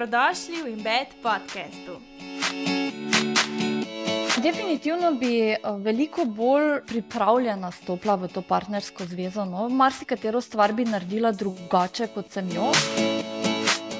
[0.00, 2.00] Dobrodošli v Embed podkastu.
[4.40, 9.44] Definitivno bi eh, veliko bolj pripravljena stopila v to partnersko zvezo.
[9.44, 9.68] No?
[9.68, 12.72] Marsikatero stvar bi naredila drugače, kot sem jo.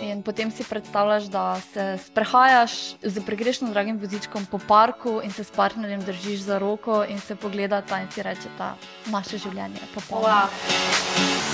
[0.01, 5.45] In potem si predstavljaš, da se sprehajaš z pregrešno dragim vozičkom po parku in se
[5.45, 8.73] s partnerjem držiš za roko in se pogledata in si reče, da
[9.13, 10.29] naše življenje je popolno.
[10.33, 11.50] Wow.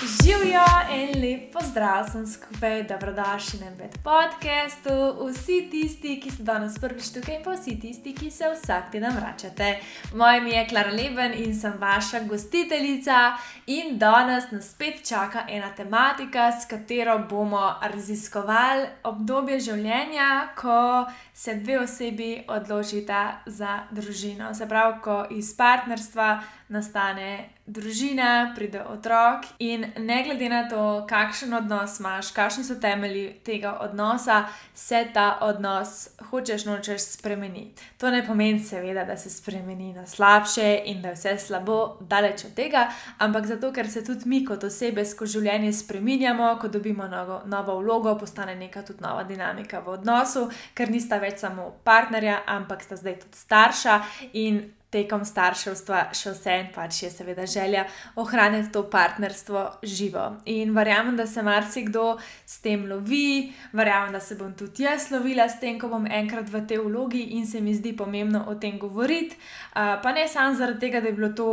[0.00, 0.64] Živijo
[0.94, 5.26] in lep pozdrav, sem skupaj, dobrodošli na Bed podcastu.
[5.28, 9.74] Vsi tisti, ki ste danes prvič tukaj, pa vsi tisti, ki se vsak teden vračate.
[10.14, 13.36] Moje ime je Klara Leben in sem vaša gostiteljica.
[13.66, 21.04] In danes nas spet čaka ena tematika, s katero bomo raziskovali obdobje življenja, ko
[21.40, 24.54] se dve osebi odločita za družino.
[24.54, 31.54] Se pravi, ko iz partnerstva nastane družina, pride otrok in ne glede na to, kakšen
[31.54, 34.42] odnos imaš, kakšni so temelji tega odnosa,
[34.74, 37.70] se ta odnos, hočeš nočeš, spremeni.
[37.98, 42.44] To ne pomeni, seveda, da se spremeni na slabše in da je vse slabo, daleč
[42.50, 47.06] od tega, ampak zato, ker se tudi mi kot osebe skozi življenje spremenjamo, ko dobimo
[47.08, 52.42] novo, novo vlogo, postane neka tudi nova dinamika v odnosu, ker nista več samo partnerja,
[52.46, 57.84] ampak sta zdaj tudi starša in tekom starševstva še vse en pač je seveda želja
[58.18, 60.24] ohraniti to partnerstvo živo.
[60.50, 65.46] In verjamem, da se marsikdo s tem lovi, verjamem, da se bom tudi jaz lovila
[65.48, 68.78] s tem, ko bom enkrat v tej vlogi in se mi zdi pomembno o tem
[68.78, 69.38] govoriti.
[69.70, 71.50] Uh, pa ne samo zaradi tega, da je bilo to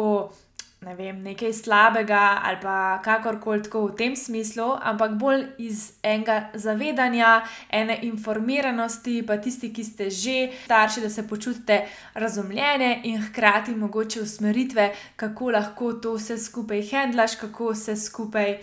[0.81, 6.51] ne vem, nekaj slabega ali pa kakorkoli tako v tem smislu, ampak bolj iz enega
[6.53, 7.41] zavedanja,
[7.73, 11.81] ene informiranosti, pa tisti, ki ste že starši, da se počutite
[12.13, 18.59] razumljene in hkrati mogoče usmeritve, kako lahko to vse skupaj handlaš, kako vse skupaj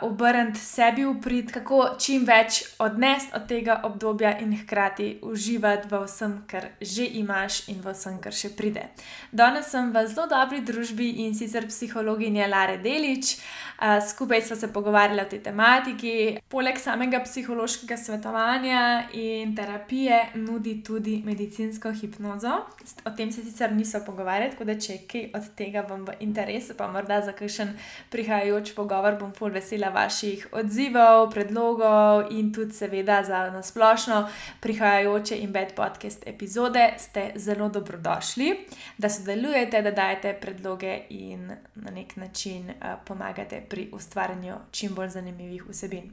[0.00, 6.00] obrniti sebi v prid, kako čim več odnesti od tega obdobja in hkrati uživati v
[6.06, 8.86] vsem, kar že imaš in v vsem, kar še pride.
[9.32, 13.36] Danes sem v zelo dobri družbi in sicer psihologinja Lare Delič.
[13.76, 16.14] Uh, skupaj smo se pogovarjali o tej tematiki.
[16.48, 18.80] Poleg samega psihološkega svetovanja
[19.12, 22.62] in terapije nudi tudi medicinsko hipnozo.
[23.04, 26.16] O tem se sicer niso pogovarjali, tako da če je kaj od tega vam v
[26.24, 27.76] interesu, pa morda za kakšen
[28.08, 34.28] prihajajoč pogovor bom vesel vesela vaših odzivov, predlogov in tudi, seveda, za nasplošno
[34.60, 36.94] prihajajoče in bed podcast epizode.
[36.98, 38.66] Ste zelo dobrodošli,
[38.98, 45.08] da sodelujete, da dajete predloge in na nek način uh, pomagate pri ustvarjanju čim bolj
[45.08, 46.12] zanimivih vsebin.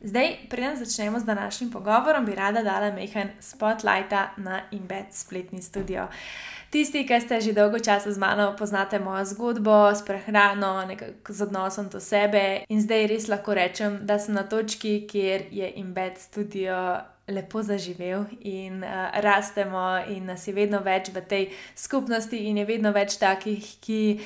[0.00, 6.08] Zdaj, preden začnemo z današnjim pogovorom, bi rada dala mehen spotlight na Embed spletni studio.
[6.74, 10.82] Tisti, ki ste že dolgo časa z mano, poznate mojo zgodbo s prehrano,
[11.22, 15.70] z odnosom do sebe in zdaj res lahko rečem, da sem na točki, kjer je
[15.78, 17.06] Embed studio.
[17.24, 22.66] Lepo zaživel in uh, rastemo, in nas je vedno več v tej skupnosti, in je
[22.68, 24.18] vedno več takih, ki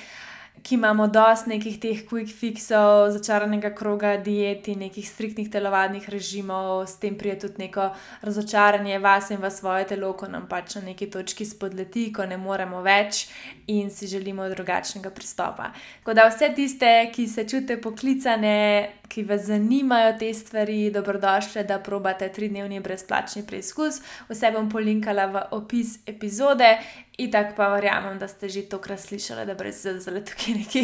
[0.62, 6.98] ki imamo dosti nekih teh quick fixov, začaranega kroga dieti, nekih striktnih telovadnih režimov, s
[6.98, 7.90] tem prije tudi neko
[8.22, 12.36] razočaranje vas in v svoje telo, ko nam pač na neki točki spodleti, ko ne
[12.36, 13.28] moremo več
[13.66, 15.72] in si želimo drugačnega pristopa.
[16.00, 21.78] Tako da vse tiste, ki se čutite poklicane, ki vas zanimajo te stvari, dobrodošle, da
[21.78, 24.02] probate tridnevni brezplačni preizkus.
[24.28, 26.76] Vse bom polinkala v opis epizode
[27.18, 30.82] In tako pa verjamem, da ste že tokrat slišali, da brez zelo tukaj neki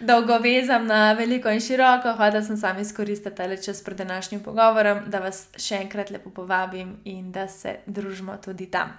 [0.00, 2.14] dolgo vezam na veliko in široko.
[2.16, 6.30] Hvala, da sem sami izkoristila ta čas pred današnjim pogovorom, da vas še enkrat lepo
[6.30, 8.96] povabim in da se družimo tudi tam.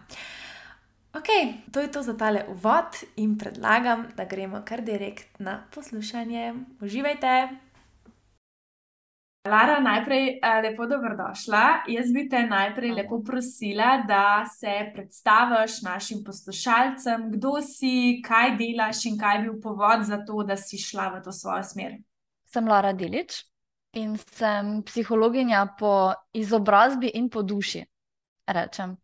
[1.17, 1.33] Ok,
[1.73, 6.53] to je to za tale uvod in predlagam, da gremo kar direkt na poslušanje.
[6.81, 7.66] Uživajte!
[9.49, 11.63] Lara, najprej uh, lepo dobrodošla.
[11.87, 19.05] Jaz bi te najprej lepo prosila, da se predstaviš našim poslušalcem, kdo si, kaj delaš
[19.09, 21.97] in kaj je bil povod za to, da si šla v to svojo smer.
[22.47, 23.41] Sem Lara Delič
[23.97, 27.83] in sem psihologinja po izobrazbi in po duši.
[28.47, 28.95] Rečem.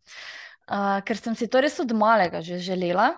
[0.68, 3.12] Uh, ker sem si to res od malega že želela,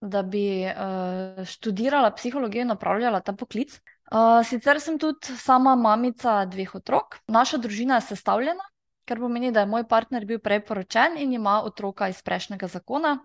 [0.00, 3.80] da bi uh, študirala psihologijo in upravljala ta poklic.
[4.06, 7.18] Uh, sicer sem tudi sama mamica dveh otrok.
[7.26, 8.62] Naša družina je sestavljena,
[9.04, 13.18] kar pomeni, da je moj partner bil prej poročen in ima otroka iz prejšnjega zakona.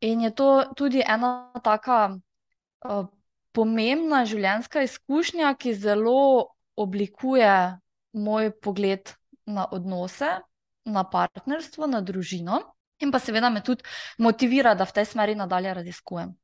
[0.00, 3.06] In je to tudi ena taka uh,
[3.52, 7.78] pomembna življenjska izkušnja, ki zelo oblikuje
[8.14, 9.10] moj pogled
[9.46, 10.30] na odnose,
[10.84, 12.62] na partnerstvo, na družino.
[13.02, 13.82] In pa seveda me tudi
[14.18, 16.34] motivira, da v tej smeri nadalje raziskujem.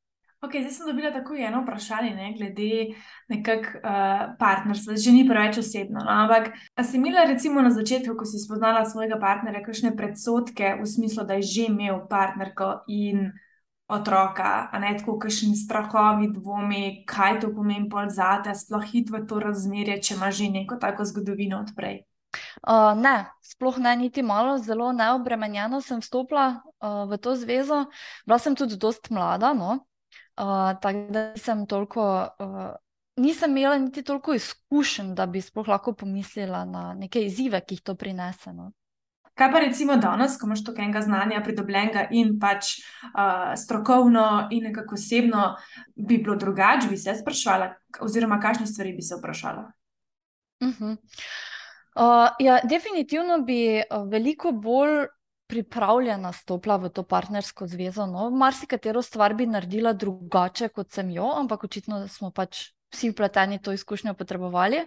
[0.40, 2.94] Ok, zdaj sem dobila tako eno vprašanje, ne, glede
[3.28, 6.00] nekakšnega uh, partnerstva, že ni preveč osebno.
[6.00, 10.78] No, ampak, a si imela recimo na začetku, ko si spoznala svojega partnerja, kakšne predsotke
[10.80, 13.28] v smislu, da je že imel partnerko in
[13.84, 19.12] otroka, a ne tako, kakšni strahovi, dvomi, kaj to pomeni pol za te, sploh hit
[19.12, 22.00] v to razmerje, če ima že neko tako zgodovino odprej.
[22.64, 27.90] Uh, ne, sploh ne, niti malo, zelo neobremenjeno sem vstopila uh, v to zvezo.
[28.24, 29.89] Bila sem tudi dost mlada, no?
[30.40, 32.70] Uh, tako da nisem toliko, uh,
[33.16, 37.82] nisem imela niti toliko izkušenj, da bi sploh lahko pomislila na neke izzive, ki jih
[37.82, 38.52] to prinese.
[38.52, 38.70] No.
[39.34, 44.64] Kaj pa recimo danes, ko imaš toliko enega znanja pridobljenega in pač uh, strokovno in
[44.70, 45.44] nekako osebno,
[45.96, 49.68] bi bilo drugače, bi se sprašvala, oziroma kakšne stvari bi se vprašala?
[50.60, 50.96] Uh -huh.
[50.96, 55.06] uh, ja, definitivno bi veliko bolj
[55.50, 58.06] pripravljena stopila v to partnersko zvezo.
[58.06, 63.58] No, marsikatero stvar bi naredila drugače, kot sem jo, ampak očitno smo pač vsi vpleteni
[63.62, 64.84] to izkušnjo potrebovali.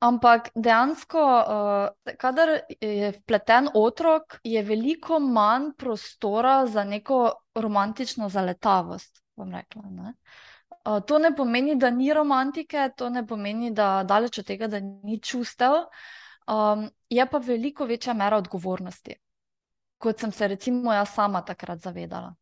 [0.00, 7.18] Ampak dejansko, uh, kadar je vpleten otrok, je veliko manj prostora za neko
[7.54, 9.20] romantično zaletavost.
[9.36, 10.14] Rekla, ne?
[10.86, 14.80] Uh, to ne pomeni, da ni romantike, to ne pomeni, da daleč od tega, da
[14.80, 15.82] ni čustev,
[16.48, 19.18] um, je pa veliko večja mera odgovornosti
[20.00, 22.32] kot sem se recimo jaz sama takrat zavedala.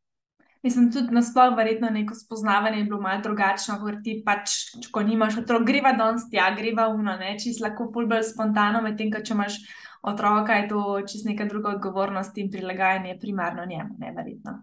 [0.63, 4.55] Mislim, tudi nasplošno, verjetno neko spoznavanje je bilo malo drugačno, ker ti pač,
[4.91, 9.13] ko nimaš otrok, greva danes, ja, greva uno, ne, čist lahko pol bolj spontano, medtem,
[9.15, 9.61] če imaš
[10.03, 14.57] otroka, je to čist neka druga odgovornost in prilagajanje primarno njemu, ne, verjetno.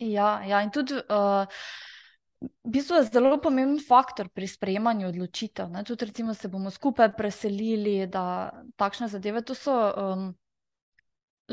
[0.00, 1.00] Ja, ja, in tudi.
[1.08, 1.62] Uh,
[2.40, 5.68] V bistvu je zelo pomemben faktor pri sprejemanju odločitev.
[5.68, 5.82] Ne?
[5.84, 8.48] Tudi, recimo, se bomo skupaj preselili, da
[8.80, 10.22] takšne zadeve, to so um,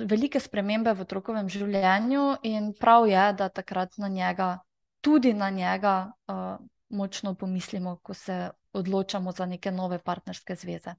[0.06, 4.60] velike spremembe v otrokovem življenju, in prav je, da takrat na njega,
[5.02, 6.58] tudi na njega, uh,
[6.90, 10.94] močno pomislimo, ko se odločamo za neke nove partnerske zveze.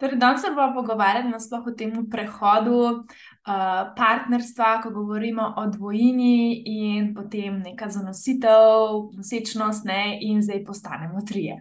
[0.00, 6.62] Torej, danes se bomo pogovarjali nasploh o tem prehodu uh, partnerstva, ko govorimo o dvojini
[6.72, 11.58] in potem neka zanositev, nosečnost, ne, in zdaj postanemo trije.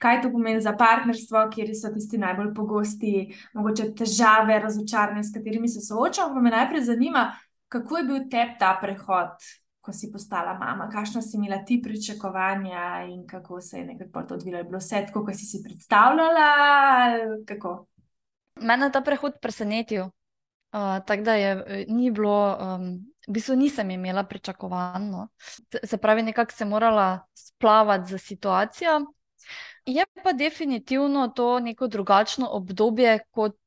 [0.00, 3.12] Kaj to pomeni za partnerstvo, kjer so tisti najbolj pogosti,
[3.54, 6.40] mogoče težave, razočaranje, s katerimi se soočamo?
[6.40, 7.26] Me najprej zanima,
[7.68, 9.36] kako je bil tebi ta prehod
[9.84, 14.34] ko si postala mama, kakšno si imela ti pričakovanja in kako se je nekako to
[14.34, 14.58] odvilo.
[14.58, 16.48] Je bilo vse tako, kot si si predstavljala?
[17.46, 17.86] Kako?
[18.60, 20.04] Mene je ta prehod presenetil.
[20.74, 22.86] Uh, tako da je eh, ni bilo, um,
[23.28, 25.10] v bistvu nisem imela pričakovanj.
[25.10, 25.28] No.
[25.84, 29.00] Se pravi, nekako se morala splavati za situacijo.
[29.86, 33.60] Je pa definitivno to neko drugačno obdobje, kot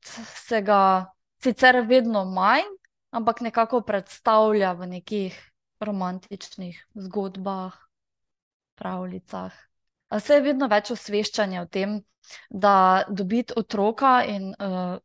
[0.48, 1.06] se ga
[1.44, 2.66] sicer vedno manj,
[3.12, 5.38] ampak nekako predstavlja v nekih
[5.80, 7.76] romantičnih zgodbah,
[8.76, 9.54] pravljicah.
[10.12, 12.00] Vse je vedno več osveščanja o tem,
[12.50, 14.98] da dobiti otroka in uh,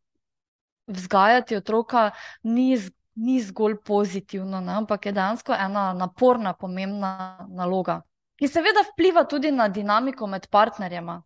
[0.86, 2.10] vzgajati otroka
[2.42, 2.78] ni,
[3.14, 4.72] ni zgolj pozitivno, ne?
[4.82, 8.00] ampak je dejansko ena naporna, pomembna naloga,
[8.38, 11.22] ki seveda vpliva tudi na dinamiko med partnerjema.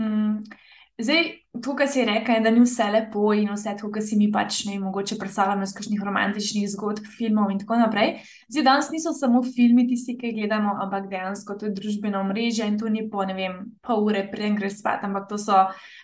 [0.00, 0.44] Mm.
[0.98, 4.64] Zdaj, tukaj si rekel, da ni vse lepo in vse to, kar si mi pač
[4.66, 8.16] ne mogoče predstavljamo iz kakšnih romantičnih zgodb, filmov in tako naprej.
[8.48, 12.66] Zdaj, danes niso samo filmi tisti, ki jih gledamo, ampak dejansko to je družbeno mreže
[12.66, 15.60] in to ni po, ne vem, pol ure preden greš spat, ampak to so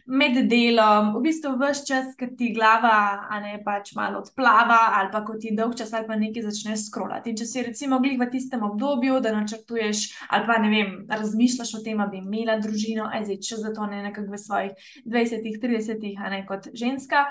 [0.07, 5.11] med delom, v bistvu vse čas, ki ti glava, a ne pač malo odplava, ali
[5.11, 7.35] pa ko ti dolg čas ali pa nekaj začneš skrolati.
[7.35, 11.75] In če si recimo glih v tistem obdobju, da načrtuješ, ali pa ne vem, razmišljaš
[11.81, 14.91] o tem, da bi imela družino, aj zdaj, če za to ne nekako v svojih
[15.05, 17.27] 20, 30, a ne kot ženska.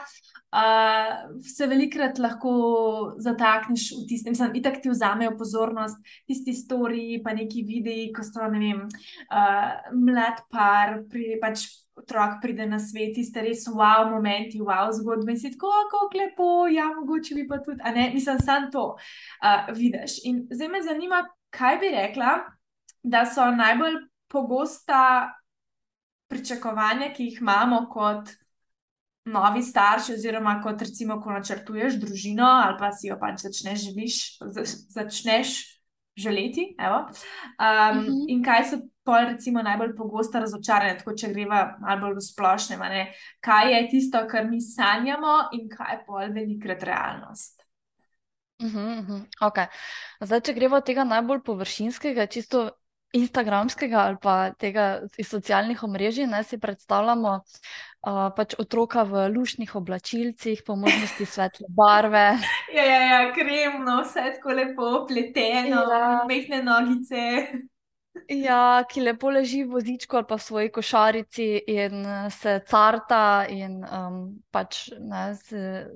[0.50, 2.52] Uh, se velikrat lahko
[3.22, 8.48] zatakneš v tistem, da ti tako vzamejo pozornost, tisti stori, pa neki videi, ko so,
[8.50, 8.82] ne vem,
[9.30, 11.68] uh, mlad par, pri, pač
[12.00, 16.50] otrok pride na svet, tiste res wow momenti, wow zgodbe in si tako, kako lepo,
[16.72, 20.24] ja, mogoče bi pa tudi, a ne, mislim, sam to uh, vidiš.
[20.26, 21.24] In zdaj me zanima,
[21.54, 22.40] kaj bi rekla,
[23.04, 25.34] da so najbolj pogosta
[26.30, 28.30] pričakovanja, ki jih imamo kot
[29.30, 34.22] novi starši, oziroma kot recimo, ko načrtuješ družino ali pa si jo pač začneš, živiš,
[34.96, 35.58] začneš
[36.20, 36.76] želeti.
[36.80, 38.26] Um, uh -huh.
[38.28, 42.80] In kaj so pol, recimo, najbolj pogosta razočaranja, tako če greva malo bolj v splošnem,
[43.40, 47.64] kaj je tisto, kar mi sanjamo in kaj je pol velikrat realnost.
[48.60, 49.26] Uh -huh, uh -huh.
[49.42, 49.68] Okay.
[50.22, 52.70] Zdaj, če gremo od tega najbolj površinskega, čisto
[53.14, 59.76] instagramskega ali pa tega iz socialnih omrežij, naj si predstavljamo uh, pač otroka v lušnih
[59.76, 62.38] oblačilcih, po možnosti svetle barve.
[62.76, 66.24] Ja, ja, ja kremno, vse tako lepo pleteno, ja.
[66.30, 67.26] mehne nogice.
[68.30, 73.80] Ja, ki lepo leži v vozičku ali pa v svoji košarici in se carta in
[73.86, 74.18] um,
[74.52, 75.88] pač ne, se,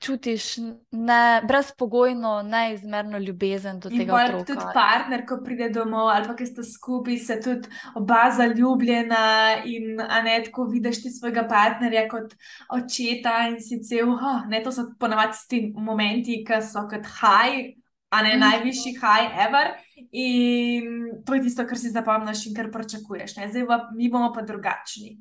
[0.00, 0.56] čutiš
[0.90, 4.44] ne, brezpogojno, neizmerno ljubezen do in tega otroka.
[4.44, 9.24] Tudi partner, ko pride domov, ali pa ki ste skupaj, se tudi oba zaljubljena
[9.64, 12.34] in ne tako vidiš ti svojega partnerja kot
[12.74, 14.12] očeta in si cel.
[14.14, 17.74] Oh, ne, to so ponavadi ti momenti, ki so kot high,
[18.10, 18.40] a ne mm.
[18.40, 19.72] najvišji high ever.
[20.12, 23.38] In to je tisto, kar si zapomniš in kar pričakuješ.
[23.38, 25.18] Zdaj, mi bomo pa drugačni.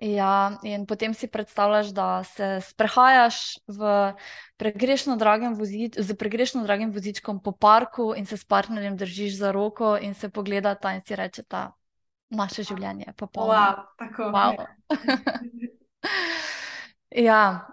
[0.00, 4.14] Ja, in potem si predstavljaš, da se sprehajaš v
[4.56, 9.98] pregrešno dragem, vozič, pregrešno dragem vozičkom po parku in se s partnerjem držiš za roko
[10.00, 11.72] in se pogledata in si reče, da
[12.30, 13.52] naše življenje je popolno.
[13.52, 14.22] Wow, tako.
[14.32, 14.66] Wow.
[17.28, 17.66] ja,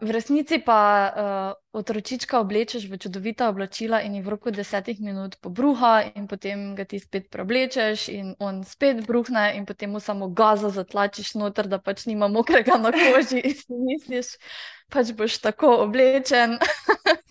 [0.00, 6.10] v resnici pa uh, otročička oblečeš v čudovita oblačila in v roku desetih minut pobruha,
[6.18, 10.74] in potem ga ti spet preoblečeš, in on spet bruhne, in potem mu samo gaza
[10.74, 13.46] zatlačiš noter, da pač nima mokrega na koži.
[13.46, 14.26] In si misliš,
[14.90, 16.58] pač boš tako oblečen,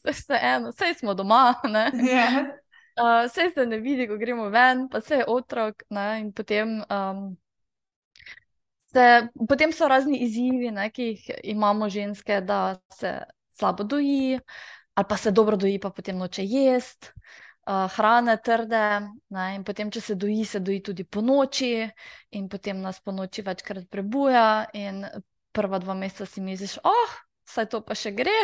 [0.07, 1.59] vse eno, vse smo doma.
[1.91, 2.55] Yeah.
[2.95, 5.83] Uh, vse se ne vidi, ko gremo ven, pa vse je otrok.
[5.91, 6.23] Ne?
[6.23, 7.35] In potem um,
[8.93, 9.05] Se,
[9.49, 13.15] potem so razni izzivi, ne, ki jih imamo ženske, da se
[13.57, 14.39] slabo doji,
[14.93, 17.09] ali pa se dobro doji, pa potem noče jesti,
[17.65, 18.85] uh, hrane trde.
[19.33, 21.87] Ne, in potem, če se doji, se doji tudi po noči,
[22.37, 24.65] in potem nas po noči večkrat prebuja.
[24.73, 25.05] In
[25.53, 27.15] prva dva meseca si misliš, oh,
[27.49, 28.35] saj to pa še gre.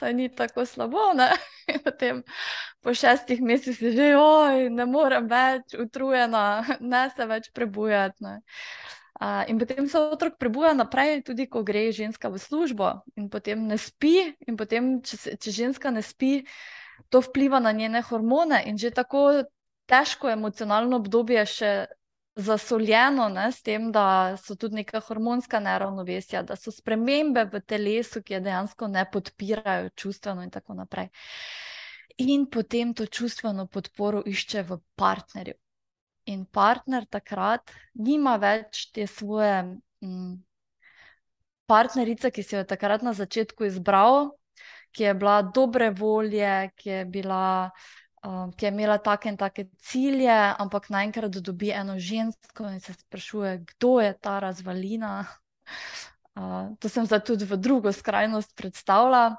[0.00, 1.12] Saj ni tako slabo.
[1.86, 2.24] Potem
[2.82, 8.26] po šestih mesecih že, oj, ne morem več, utrujena, ne se več prebujati.
[8.26, 8.40] Ne.
[9.24, 13.62] Uh, in potem se otrok prebuja naprej, tudi ko gre ženska v službo, in potem
[13.64, 14.34] ne spi.
[14.44, 16.42] In potem, če, se, če ženska ne spi,
[17.08, 19.46] to vpliva na njene hormone, in že tako
[19.88, 21.72] težko emocionalno obdobje še
[22.36, 28.20] zasoljeno, ne, s tem, da so tudi neka hormonska neravnovesja, da so spremembe v telesu,
[28.20, 31.08] ki je dejansko ne podpirajo čustveno, in tako naprej.
[32.20, 35.63] In potem to čustveno podporo išče v partnerju
[36.30, 39.62] in partner takrat nima več te svoje
[40.04, 40.34] mm,
[41.66, 44.32] partnerice, ki si jo takrat na začetku izbral,
[44.94, 47.70] ki je bila dobre volje, ki je, bila,
[48.24, 52.94] uh, ki je imela take in take cilje, ampak naenkrat dobi eno žensko in se
[52.94, 55.24] sprašuje, kdo je ta razvalina.
[56.34, 59.36] Uh, to sem zdaj tudi v drugo skrajnost predstavljala.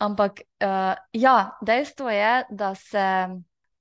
[0.00, 3.04] Ampak uh, ja, dejstvo je, da se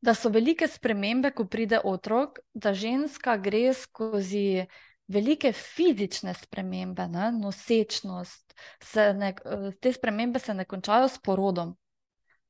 [0.05, 4.65] da so velike spremembe, ko pride otrok, da ženska gre skozi
[5.07, 7.31] velike fizične spremembe, ne?
[7.31, 8.53] nosečnost.
[8.95, 9.33] Ne,
[9.81, 11.74] te spremembe se ne končajo s porodom.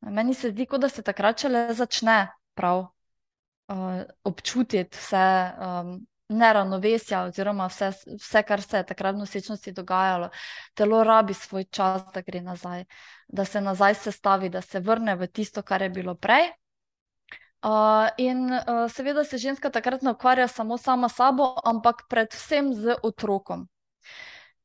[0.01, 5.23] Meni se zdi, da se takrat šele začne prav uh, občutiti vse
[5.57, 5.95] um,
[6.29, 10.29] neravnovesja, oziroma vse, vse, kar se je takrat v nosečnosti dogajalo.
[10.73, 12.85] Telo rabi svoj čas, da gre nazaj,
[13.27, 16.51] da se nazaj sestavi, da se vrne v tisto, kar je bilo prej.
[17.65, 22.73] Uh, in uh, seveda se ženska takrat ne ukvarja samo sama s sabo, ampak predvsem
[22.73, 23.67] z otrokom.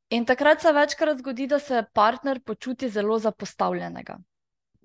[0.09, 4.19] In takrat se večkrat zgodi, da se partner počuti zelo zapostavljenega.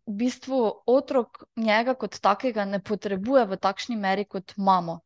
[0.06, 5.00] V bistvu otrok njega kot takega ne potrebuje v takšni meri kot mamo.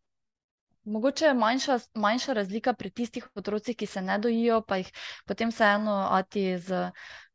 [0.85, 4.93] Mogoče je manjša, manjša razlika pri tistih otrocih, ki se ne dojijo, pa jih
[5.27, 6.91] potem vseeno ati z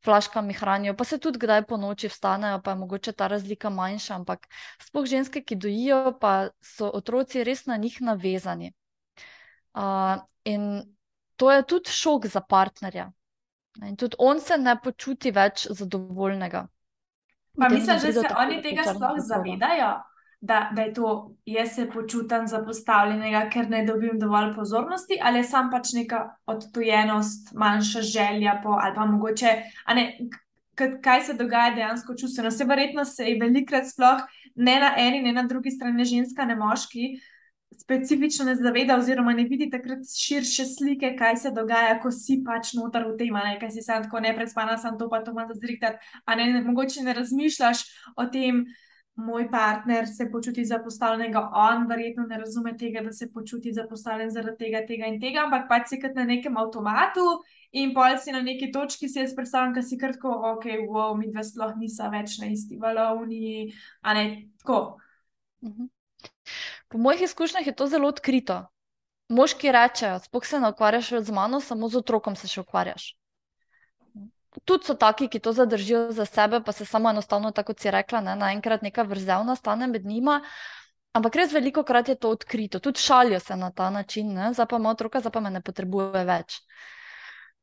[0.05, 4.15] flaškami hranijo, pa se tudi kdaj po noči vstanejo, pa je mogoče ta razlika manjša.
[4.15, 4.47] Ampak
[4.81, 8.73] spoh ženske, ki dojijo, pa so otroci res na njih navezani.
[9.75, 10.85] Uh, in
[11.35, 13.11] to je tudi šok za partnerja.
[13.83, 16.67] In tudi on se ne počuti več zadovoljnega.
[17.59, 19.95] Pa mislim, da se oni tega sploh zavedajo
[20.45, 25.43] da, da je to, jaz se počutim zapostavljenega, ker ne dobim dovolj pozornosti, ali je
[25.49, 29.53] sam pač neka odtujenost, manjša želja po, ali pa mogoče,
[29.95, 30.05] ne,
[31.03, 32.51] kaj se dogaja dejansko čustveno.
[32.51, 34.21] Se verjetno se je velikrat sploh
[34.55, 37.15] ne na eni, ne na drugi strani, ženska, ne moški.
[37.81, 42.75] Specifično ne zaveda, oziroma ne vidi takrat širše slike, kaj se dogaja, ko si pač
[42.77, 45.97] noter v tem, kaj si sam tako neprespana, sem to pa to malo zrihtati.
[46.25, 47.83] A ne, ne, mogoče ne razmišljaš
[48.15, 48.84] o tem, uh,
[49.15, 54.57] moj partner se počuti zapostavljenega, on verjetno ne razume tega, da se počuti zapostavljen zaradi
[54.65, 57.23] tega, tega in tega, ampak pač si kot na nekem avtomatu
[57.71, 61.31] in pol si na neki točki, si jaz predstavljam, da si krtko, ok, wow, mi
[61.31, 64.25] dve sploh niso več na isti valovni, a ne
[64.63, 64.97] tako.
[65.63, 65.91] Mhm.
[66.87, 68.65] Po mojih izkušnjah je to zelo odkrito.
[69.29, 73.15] moški rečejo, spoh se ne ukvarjaš z mano, samo z otrokom se še ukvarjaš.
[74.63, 77.91] Tudi so taki, ki to zadržijo za sebe, pa se samo enostavno, tako kot si
[77.91, 80.41] rekla, ne, naenkrat neka vrzel nastane med njima.
[81.15, 84.77] Ampak res veliko krat je to odkrito, tudi šalijo se na ta način, zdaj pa
[84.77, 86.59] ima otroka, zdaj pa me ne potrebuje več.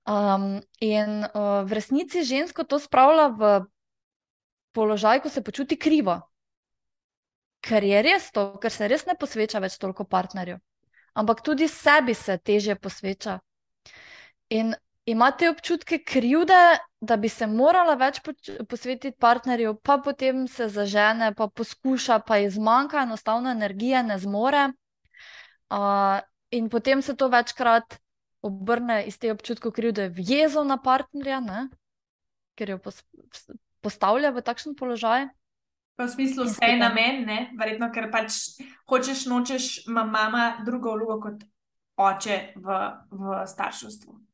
[0.09, 3.51] Um, in uh, v resnici žensko to spravlja v
[4.73, 6.17] položaj, ko se počuti krivo.
[7.63, 10.57] Ker je res to, ker se res ne posveča več toliko partnerju,
[11.15, 13.39] ampak tudi sebi se teže posveča.
[14.51, 18.21] In imate občutke krivde, da bi se morala več
[18.69, 24.69] posvetiti partnerju, pa potem se zažene, pa poskuša, pa ji zmanjka enostavno energije, ne zmore.
[25.73, 27.99] Uh, in potem se to večkrat
[28.43, 31.69] obrne iz te občutka krivde v jezo na partnerja, ne?
[32.55, 32.79] ker jo
[33.81, 35.31] postavlja v takšen položaj.
[35.99, 38.59] V smislu, vse je na meni, verjetno, ker pač
[38.91, 41.47] hočeš, nočeš, ima mama drugo vlogo kot
[41.97, 42.77] oče v,
[43.11, 44.32] v starševstvu.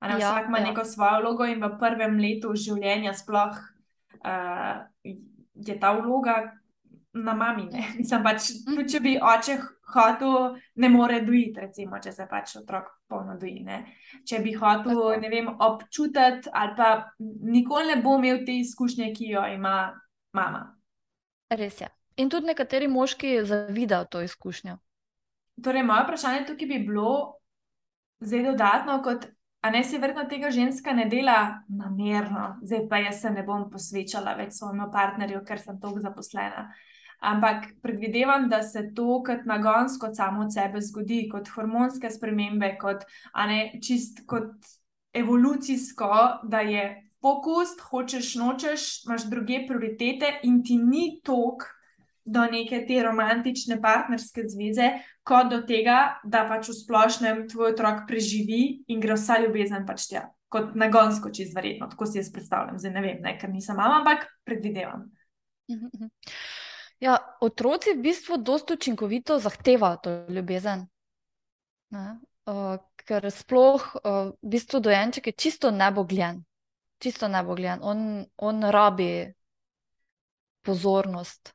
[0.00, 0.64] Ne, ja, vsak ima ja.
[0.64, 4.84] neko svojo vlogo in v prvem letu življenja sploh uh,
[5.54, 6.36] je ta vloga
[7.16, 7.68] na mami.
[7.98, 9.56] Mislim pač, tudi če bi oče
[9.94, 13.62] hotel, ne more dojiti, recimo, če se pač otrok polno doji.
[13.64, 13.82] Ne?
[14.26, 19.30] Če bi hotel, ne vem, občutiti ali pa nikoli ne bo imel te izkušnje, ki
[19.32, 19.76] jo ima
[20.36, 20.66] mama.
[21.56, 21.88] Res je.
[22.20, 24.78] In tudi nekateri moški zavidajo to izkušnjo.
[25.64, 27.10] Torej, moje vprašanje tukaj bi bilo
[28.20, 29.26] zelo dodatno, kot
[29.60, 33.68] a ne si verjetno tega ženska ne dela namerno, zdaj pa jaz se ne bom
[33.70, 36.68] posvečala več svojemu partnerju, ker sem toliko zaposlena.
[37.26, 43.06] Ampak predvidevam, da se to kot nagonsko samo od sebe zgodi, kot hormonske spremembe, kot,
[43.48, 44.68] ne, čist kot
[45.16, 46.12] evolucijsko,
[46.44, 46.84] da je
[47.24, 51.64] fokus, hočeš, nočeš, imaš druge prioritete in ti ni tok
[52.26, 54.90] do neke te romantične partnerske zveze,
[55.26, 60.08] kot do tega, da pač v splošnem tvoj otrok preživi in gre vsa ljubezen pač
[60.10, 60.26] tja.
[60.52, 64.00] Kot nagonsko, čez verjetno, tako si jaz predstavljam, zdaj ne vem, ne, ker nisem mama,
[64.02, 65.08] ampak predvidevam.
[67.02, 70.86] Ja, otroci v bistvu dosta učinkovito zahtevajo to ljubezen.
[71.92, 76.40] Uh, ker sploh uh, v bistvu dojenček je čisto nebogljen
[76.98, 77.78] čisto nebogljen.
[77.82, 79.34] On, on rabi
[80.62, 81.54] pozornost,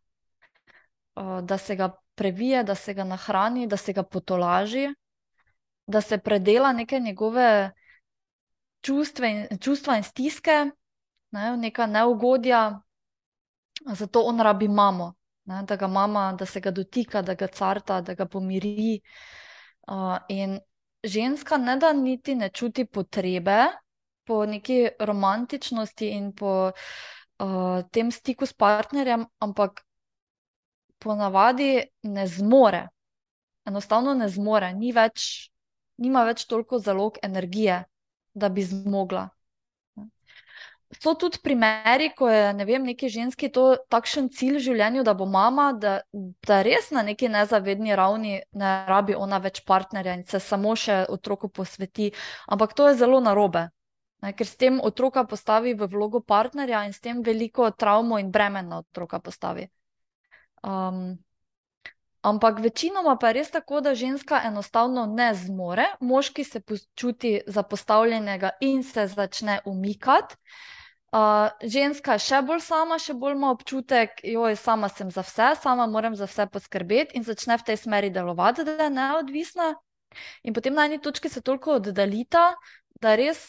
[1.15, 4.87] da se ga previje, da se ga nahrani, da se ga potolaži,
[5.87, 7.71] da se predela neke njegove
[8.81, 10.65] čustve in, čustva in stiske,
[11.31, 12.81] ne, neka neugodja.
[13.93, 15.13] Zato on rabi mamo,
[15.45, 19.01] ne, da ga mama, da se ga dotika, da ga carta, da ga pomiri.
[19.87, 20.59] Uh, in
[21.03, 23.65] ženska ne da niti ne čuti potrebe,
[24.23, 29.81] po neki romantičnosti in po uh, tem stiku s partnerjem, ampak
[31.01, 32.87] ponavadi ne zmore.
[33.67, 35.51] Enostavno ne zmore, ni več,
[36.01, 37.83] nima več toliko zalog energije,
[38.33, 39.27] da bi zmogla.
[40.99, 45.13] So tudi primeri, ko je ne vem, neki ženski to takšen cilj v življenju, da
[45.15, 46.01] bo mama, da,
[46.47, 51.05] da res na neki nezavedni ravni ne rabi ona več partnerja in se samo še
[51.09, 52.11] otroku posveti.
[52.51, 53.69] Ampak to je zelo narobe.
[54.21, 58.29] Ne, ker s tem otroka postavi v vlogo partnerja in s tem veliko travmo in
[58.31, 59.69] bremen na otroka postavi.
[60.61, 61.17] Um,
[62.21, 68.49] ampak večinoma pa je res tako, da ženska enostavno ne zmore, moški se počuti zapostavljenega
[68.61, 70.35] in se začne umikati.
[71.11, 75.49] Uh, ženska je še bolj sama, še bolj ima občutek, da sama sem za vse,
[75.59, 79.73] sama moram za vse poskrbeti in začne v tej smeri delovati, da je neodvisna.
[80.43, 82.53] In potem na eni točki se toliko oddaljita,
[83.01, 83.41] da res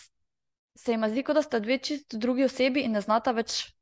[0.75, 3.75] se jim zdi, da sta dve čisto drugi osebi in ne znata več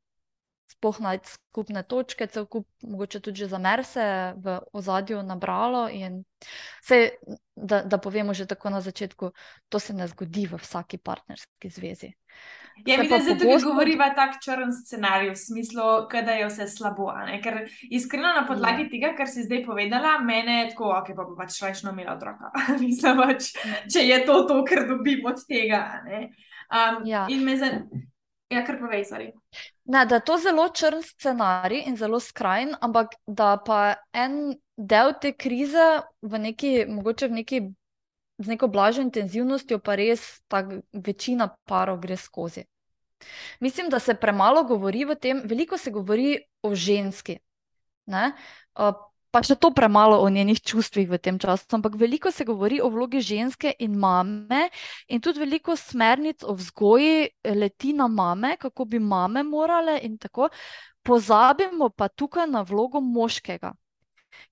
[0.71, 4.05] spohnati skupne točke, cel kup, mogoče tudi za mer se
[4.37, 5.87] v ozadju nabralo.
[6.81, 7.09] Se,
[7.55, 9.31] da, da povemo že tako na začetku,
[9.69, 12.13] to se ne zgodi v vsaki partnerski zvezi.
[12.85, 17.11] Ja, mi zdaj tukaj govorimo tako črn scenarij, v smislu, da je vse slabo.
[17.43, 18.89] Ker iskreno na podlagi ja.
[18.89, 22.49] tega, kar si zdaj povedala, mene je tako, ok, pa bo pač rajšno imela otroka.
[22.83, 23.51] Mislim, pač,
[23.91, 25.83] če je to to, kar dobim od tega.
[26.71, 27.27] Um, ja.
[27.29, 28.01] In me zanima,
[28.51, 29.27] ja, kar povej, sorry.
[29.85, 35.13] Ne, da je to zelo črn scenarij in zelo skrajen, ampak da pa en del
[35.21, 37.61] te krize v neki, mogoče v neki,
[38.41, 42.65] z neko blažjo intenzivnostjo, pa res ta večina parov gre skozi.
[43.59, 47.37] Mislim, da se premalo govori o tem, veliko se govori o ženski.
[48.05, 48.31] Ne?
[49.31, 51.65] Pa še to premalo o njenih čustvih v tem času.
[51.77, 54.67] Ampak veliko se govori o vlogi ženske in mame,
[55.07, 60.49] in tudi veliko smernic o vzgoji leti na mame, kako bi mame morale in tako.
[61.03, 63.71] Pozabimo pa tukaj na vlogo moškega.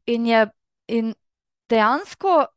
[0.08, 0.48] In, je,
[0.88, 1.14] in
[1.70, 2.48] dejansko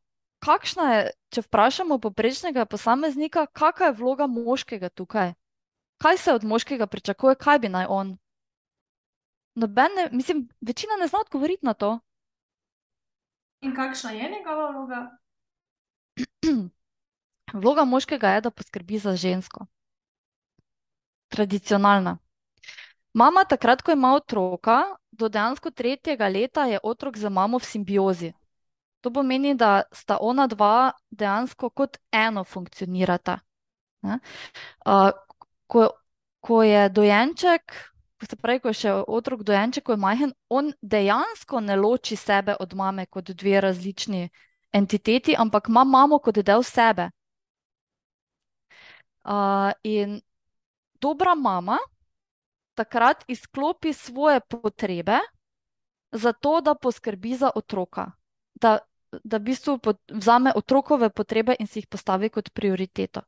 [0.42, 1.02] kakšna je,
[1.34, 5.34] če vprašamo poprečnega posameznika, kakšna je vloga moškega tukaj?
[6.02, 8.16] Kaj se od moškega pričakuje, kaj bi naj on?
[9.54, 11.98] Noben, ne, mislim, večina ne zna odgovoriti na to.
[13.62, 15.00] In kakšna je njegova vloga?
[17.62, 19.66] Vloga moškega je, da poskrbi za žensko.
[21.28, 22.18] Tradicionalna.
[23.14, 28.32] Mama, takrat, ko ima otroka, do dejansko tretjega leta je otrok z mamo v simbiozi.
[29.00, 33.38] To pomeni, da sta ona dva dejansko kot eno funkcionirata.
[34.02, 35.10] Uh,
[35.66, 35.88] ko,
[36.40, 37.74] ko je dojenček,
[38.22, 42.16] ko se pravi, ko je še otrok dojenček, ko je majhen, on dejansko ne loči
[42.16, 44.28] sebe od mame kot dve različni
[44.72, 47.08] entiteti, ampak ima mamo kot del sebe.
[49.22, 50.20] Uh, in
[51.02, 51.78] dobra mama
[52.78, 55.18] takrat izklopi svoje potrebe,
[56.12, 58.12] zato da poskrbi za otroka,
[58.54, 58.78] da,
[59.24, 63.20] da v bistvu vzame otrokove potrebe in si jih postavi kot prioriteto.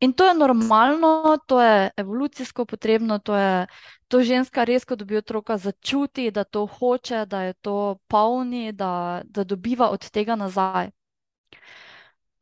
[0.00, 3.66] In to je normalno, to je evolucijsko potrebno, to je
[4.08, 9.22] to ženska res, ko dobi otroka, začuti, da to hoče, da je to polni, da,
[9.24, 10.90] da dobiva od tega nazaj.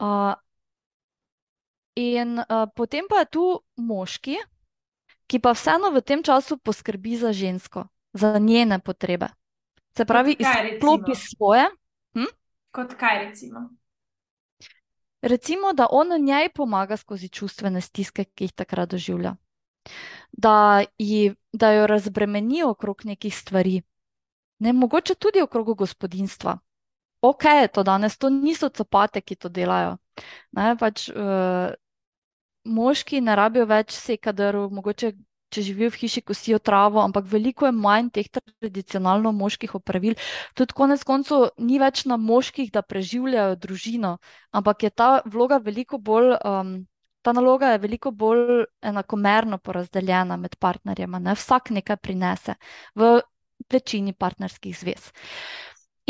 [0.03, 0.35] Uh,
[1.95, 3.45] in uh, potem pa je tu
[3.77, 4.37] moški,
[5.27, 9.33] ki pa vseeno v tem času poskrbi za žensko, za njene potrebe.
[9.97, 11.69] Se pravi, izklopi svoje.
[12.73, 13.69] Kot kaj recimo?
[15.23, 19.37] Recimo, da on njej pomaga skozi čustvene stiske, ki jih takrat doživlja.
[20.33, 23.83] Da, ji, da jo razbremeni okrog nekih stvari,
[24.59, 26.59] ne mogoče tudi okrog gospodinstva.
[27.23, 29.97] Ok, to danes to niso copate, ki to delajo.
[30.59, 31.71] Ne, pač, uh,
[32.65, 35.13] moški ne rabijo več sekadrv, mogoče
[35.53, 40.17] če živijo v hiši, kosijo travo, ampak veliko je manj teh tradicionalno moških opravil.
[40.59, 44.17] Tudi konec koncev ni več na moških, da preživljajo družino,
[44.53, 46.39] ampak je ta vloga veliko bolj.
[46.45, 46.81] Um,
[47.23, 51.37] Ta naloga je veliko bolj enakomerno porazdeljena med partnerjema, ne?
[51.39, 52.57] vsak nekaj prinese
[52.99, 53.13] v
[53.71, 55.13] večini partnerskih zvez.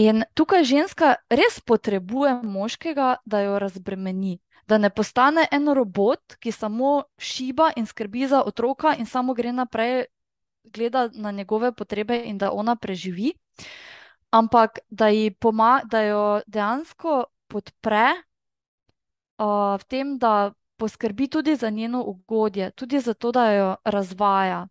[0.01, 6.53] In tukaj ženska res potrebuje moškega, da jo razbremeni, da ne postane en robot, ki
[6.53, 10.05] samo šiba in skrbi za otroka in samo gre naprej,
[10.65, 13.33] gleda na njegove potrebe in da ona preživi,
[14.31, 15.07] ampak da,
[15.41, 18.07] poma, da jo dejansko podpre
[19.39, 24.67] uh, v tem, da poskrbi tudi za njeno ugodje, tudi za to, da jo razvaja.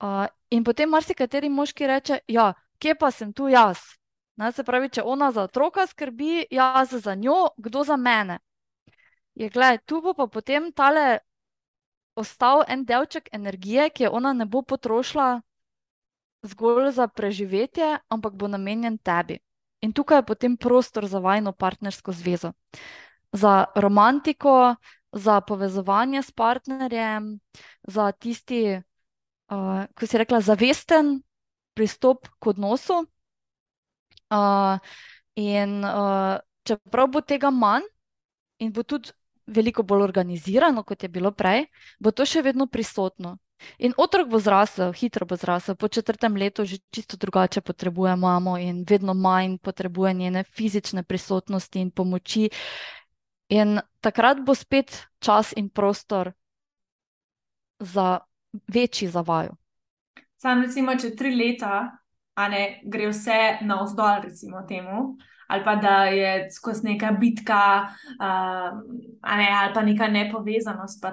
[0.00, 3.78] Uh, in potem marsikateri moški reče: Ja, kje pa sem tu jaz?
[4.36, 8.38] Ne, se pravi, če ona za otroka skrbi, jaz za njo, kdo za mene
[9.34, 11.18] je, gledaj, tu bo pa potem tale
[12.14, 15.42] ostal en delček energije, ki je ona ne bo potrošila
[16.44, 19.38] zgolj za preživetje, ampak bo namenjen tebi.
[19.82, 22.52] In tukaj je potem prostor za vajno partnersko zvezo,
[23.32, 24.76] za romantiko,
[25.12, 27.40] za povezovanje s partnerjem,
[27.82, 28.80] za tisti,
[29.50, 31.20] uh, ko si rekla, zavesten
[31.74, 33.04] pristop k odnosu.
[34.30, 34.78] Uh,
[35.36, 37.84] in uh, čeprav bo tega manj,
[38.58, 39.12] in bo tudi
[39.46, 41.66] veliko bolj organizirano, kot je bilo prej,
[41.98, 43.38] bo to še vedno prisotno.
[43.78, 48.58] In otrok bo zrasel, hitro bo zrasel, po četrtem letu že čisto drugače potrebuje mamo
[48.58, 52.50] in vedno manj potrebuje njene fizične prisotnosti in pomoči.
[53.48, 56.32] In takrat bo spet čas in prostor
[57.78, 58.18] za
[58.68, 59.48] večji zavoj.
[60.36, 61.98] Sam, recimo, če tri leta,
[62.34, 65.16] a ne gre vse na vzdolj, recimo temu
[65.48, 67.88] ali pa da je skozi neka bitka,
[68.20, 68.78] uh,
[69.36, 71.02] ne, ali pa neka nepovezanost.
[71.02, 71.10] Pa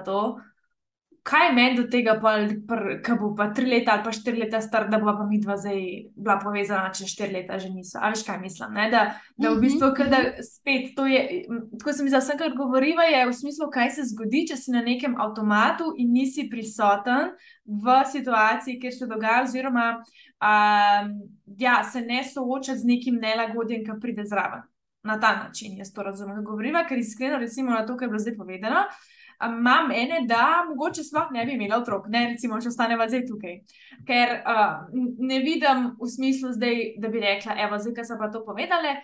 [1.22, 4.88] Kaj je meni do tega, da bo pa tri leta ali pa štiri leta star,
[4.90, 5.78] da bo pa mi dva zdaj
[6.16, 8.00] bila povezana, če štiri leta že niso.
[8.02, 8.74] A veš, kaj mislim?
[8.74, 8.88] Ne?
[8.90, 9.02] Da,
[9.38, 10.42] da v bistvu, da mhm.
[10.48, 11.44] spet to je,
[11.78, 14.74] tako se mi za vse, kar govoriva, je v smislu, kaj se zgodi, če si
[14.74, 17.30] na nekem avtomatu in nisi prisoten
[17.62, 21.14] v situaciji, kjer se dogaja, oziroma um,
[21.58, 24.66] ja, se ne soočati z nekim nelagodjem, ki pride zraven.
[25.06, 26.42] Na ta način jaz to razumem.
[26.46, 28.86] Govoriva, ker iskreno, recimo, na to, kar je bilo zdaj povedano
[29.48, 33.56] imam ene, da mogoče sploh ne bi imela otrok, ne recimo, če ostaneva zdaj tukaj.
[34.08, 34.76] Ker uh,
[35.18, 38.94] ne vidim v smislu zdaj, da bi rekla, evo, zdaj, ki so pa to povedali.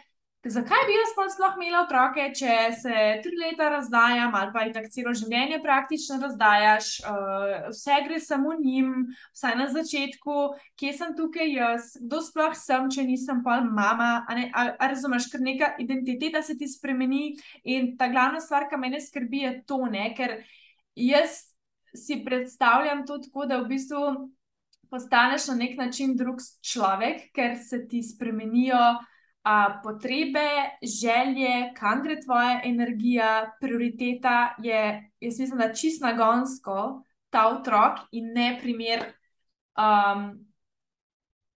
[0.46, 2.92] Zakaj bi jaz sploh imela otroke, če se
[3.24, 8.92] tri leta razdajam ali pa tako celo življenje praktično razdajaš, uh, vse gre samo njim,
[9.34, 10.36] vsaj na začetku,
[10.78, 14.12] kje sem tukaj jaz, kdo sploh sem, če nisem pa mama.
[14.30, 17.34] A, a, a razumeš, ker neka identiteta se ti spremeni
[17.66, 20.12] in ta glavna stvar, ki me skrbi, je to, ne?
[20.14, 20.38] ker
[20.94, 21.48] jaz
[21.98, 24.06] si predstavljam to tako, da v bistvu
[24.88, 28.78] postaneš na nek način drug človek, ker se ti spremenijo
[29.48, 30.48] uh, potrebe,
[30.82, 38.32] želje, kam gre tvoja energija, prioriteta je, jaz mislim, da čist nagonsko ta otrok in
[38.34, 39.04] ne primer,
[39.78, 40.28] um,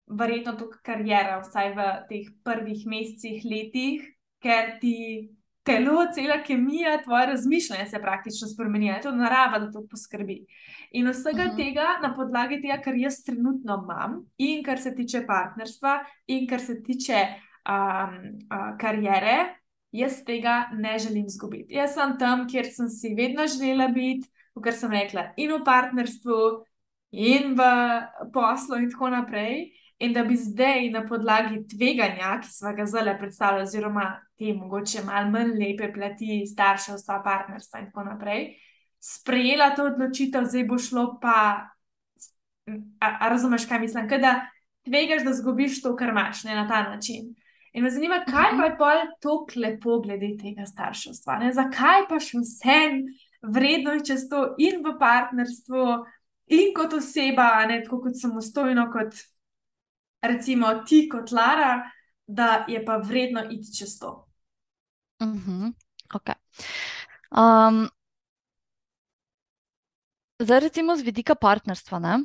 [0.07, 4.07] verjetno tukaj karijera, vsaj v teh prvih mesecih, letih,
[4.41, 5.29] ker ti
[5.63, 10.45] telo, cela kemija, tvoje razmišljanje se praktično spremeni, je to narava, da to poskrbi.
[10.91, 11.53] In vsega uh Mhm.
[11.53, 11.57] -huh.
[11.57, 16.59] tega na podlagi tega, kar jaz trenutno imam, in kar se tiče partnerstva, in kar
[16.59, 17.27] se tiče
[17.67, 18.15] um,
[18.47, 19.55] uh, karijere,
[19.91, 21.73] jaz tega ne želim izgubiti.
[21.73, 26.39] Jaz sem tam, kjer sem si vedno želela biti, kot sem rekla, in v partnerstvu,
[27.11, 27.67] in v
[28.33, 29.69] poslu, in tako naprej.
[29.99, 34.05] In da bi zdaj na podlagi tveganja, ki smo ga zdaj predstavili, oziroma
[34.39, 38.45] te mogoče malo manj lepe plati starševstva, partnerstva in tako naprej,
[39.03, 41.67] sprejela to odločitev, zdaj bo šlo pa.
[43.01, 44.07] A, a razumeš, kaj mislim?
[44.07, 44.33] Kaj da
[44.87, 47.33] tvegaš, da zgubiš to, kar imaš, ne na ta način.
[47.73, 51.39] In me zanima, kaj pa je pol tako lepo glede tega starševstva?
[51.43, 51.51] Ne?
[51.53, 53.03] Zakaj pa še vsem
[53.41, 55.83] vredno je čez to in v partnerstvu,
[56.55, 59.15] in kot oseba, ne tako kot samostojno, kot
[60.25, 61.91] recimo ti, kot Lara,
[62.27, 64.25] da je pa vredno iti čez to.
[65.23, 65.71] Mhm,
[66.15, 66.35] okay.
[67.31, 67.87] um,
[70.39, 72.19] zdaj, recimo, z vidika partnerstva, ne,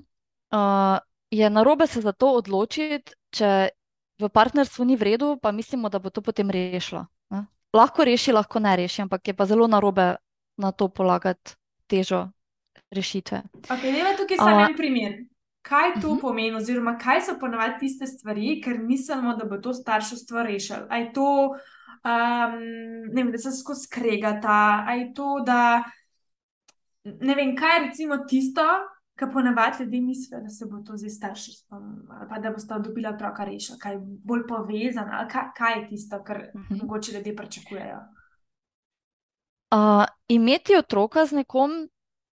[0.55, 0.99] uh,
[1.31, 3.69] je narobe se za to odločiti, če
[4.19, 7.07] v partnerstvu ni v redu, pa mislimo, da bo to potem rešilo.
[7.31, 7.47] Ne.
[7.73, 10.17] Lahko reši, lahko ne reši, ampak je pa zelo narobe
[10.57, 11.55] na to polagati
[11.87, 12.31] težo
[12.91, 13.43] rešitve.
[13.69, 15.13] Okay, Deva tukaj samo A- en primer.
[15.63, 16.21] Kaj to Mhm.
[16.21, 20.87] pomeni, oziroma kaj so ponavadi tiste stvari, ker mislimo, da bo to starševstvo rešilo?
[20.89, 21.57] A je to,
[22.05, 22.55] um,
[23.09, 25.83] ne vem, da se skozi skregata, a je to, da
[27.05, 28.63] ne vem, kaj je recimo tisto,
[29.15, 33.11] kar ponavadi ljudje mislijo, da se bo to zdaj starševstvom ali pa da bosta dobila
[33.11, 36.79] otroka rešila, kaj je bolj povezano, ali kaj, kaj je tisto, kar Mhm.
[36.83, 38.01] mogoče ljudje pričakujejo.
[39.75, 41.71] Uh, imeti otroka z nekom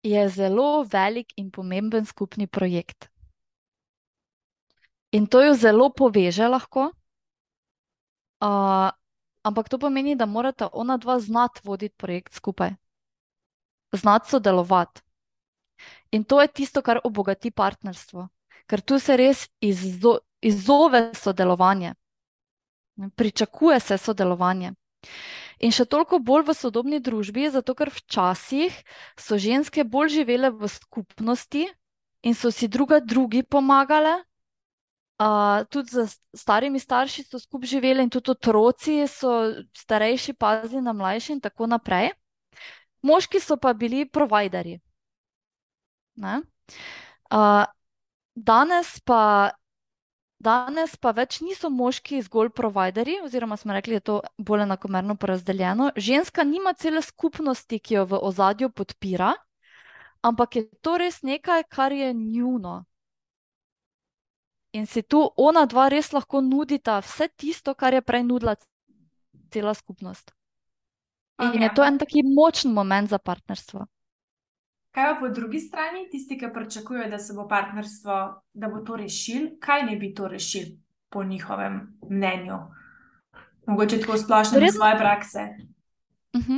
[0.04, 3.10] je zelo velik in pomemben skupni projekt.
[5.12, 6.92] In to jo zelo poveže lahko.
[8.42, 8.90] Uh,
[9.44, 12.70] ampak to pomeni, da morata ona dva znati voditi projekt skupaj,
[13.92, 15.02] znati sodelovati.
[16.12, 18.28] In to je tisto, kar obogati partnerstvo,
[18.68, 21.94] ker tu se res izzo izzove sodelovanje,
[23.16, 24.74] pričakuje se sodelovanje.
[25.62, 28.74] In še toliko bolj v sodobni družbi, zato ker včasih
[29.18, 31.68] so ženske bolj živele v skupnosti
[32.26, 34.22] in so si druga drugi pomagale.
[35.22, 40.96] Uh, tudi z starimi starši so skupaj živeli, in tudi otroci so starejši, pazi na
[40.98, 42.10] mlajše, in tako naprej.
[43.06, 44.80] Moški so pa bili providerji.
[46.22, 46.42] Ne?
[47.34, 47.66] Uh,
[48.36, 49.52] danes pa,
[50.42, 55.16] danes pa več niso moški zgolj providerji, oziroma smo rekli, da je to bolj enakomerno
[55.16, 55.92] porazdeljeno.
[55.96, 59.34] Ženska nima cele skupnosti, ki jo v ozadju podpira,
[60.22, 62.84] ampak je to res nekaj, kar je njuno.
[64.72, 68.56] In si tu ona dva res lahko nudita vse tisto, kar je prej nudila
[69.52, 70.32] cela skupnost.
[71.42, 73.86] In Okej, je to en taki močen moment za partnerstvo.
[74.92, 78.16] Kaj pa po drugi strani, tisti, ki pričakujejo, da se bo partnerstvo,
[78.54, 80.74] da bo to rešil, kaj ne bi to rešil,
[81.10, 82.58] po njihovem mnenju?
[83.68, 85.48] Mogoče tako splošno iz svoje prakse.
[86.36, 86.58] Mhm.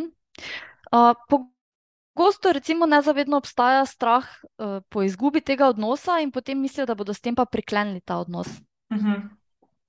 [0.91, 6.95] Uh, pogosto, recimo, nezavedno obstaja strah uh, po izgubi tega odnosa, in potem mislijo, da
[6.95, 8.47] bodo s tem pa priklenili ta odnos
[8.93, 9.42] Mhm.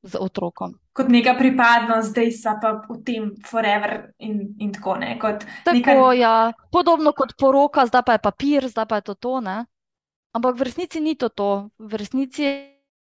[0.05, 0.77] Z otrokom.
[0.93, 5.17] Kot neka pripadnost, zdaj pa v tem forever in, in tako ne.
[5.19, 9.15] Kot Tako, neka, ja, podobno kot poroka, zdaj pa je papir, zdaj pa je to
[9.15, 9.65] to, ne?
[10.37, 11.73] Ampak v resnici ni to to.
[11.81, 12.45] V resnici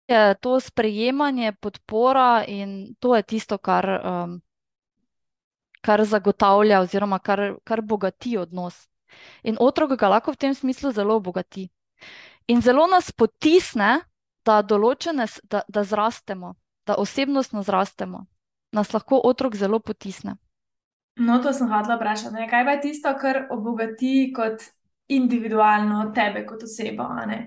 [0.07, 4.37] je to sprejemanje, podpora in to je tisto, kar, um,
[5.81, 8.87] kar zagotavlja oziroma kar, kar bogati odnos.
[9.43, 11.65] In otrok ga lahko v tem smislu zelo obogati.
[12.47, 14.05] In zelo nas potisne,
[14.45, 16.55] da določene, da, da zrastemo,
[16.87, 18.25] da osebnostno zrastemo.
[18.71, 20.35] Nas lahko otrok zelo potisne.
[21.19, 22.35] No, to sem hotela vprašati.
[22.35, 22.47] Ne?
[22.49, 24.63] Kaj pa je tisto, kar obogati kot
[25.11, 27.07] individualno tebe kot osebo?
[27.27, 27.41] Ne?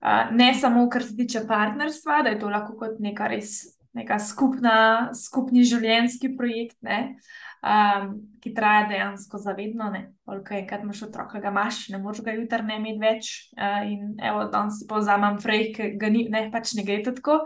[0.00, 4.18] Uh, ne samo, kar se tiče partnerstva, da je to lahko kot neka res neka
[4.22, 7.16] skupna, skupni življenjski projekt, ne?
[7.60, 9.90] um, ki traja dejansko zavedno.
[10.24, 13.30] Koliko enkrat imaš otroka, ga imaš, ne moreš ga jutri ne imeti več.
[13.56, 17.42] Uh, in evo, danes si povzamem frej, ki ga ni, ne, pač ne gre tako.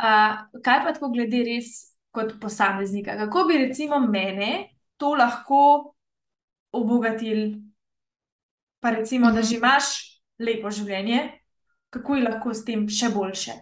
[0.00, 3.16] Uh, kaj pa tako glede res kot posameznika?
[3.26, 5.94] Kako bi recimo mene to lahko
[6.72, 7.60] obogatil?
[8.82, 9.46] Pa recimo, da Mhm.
[9.46, 9.84] že imaš
[10.38, 11.38] lepo življenje,
[11.90, 13.52] kako je lahko s tem še boljše?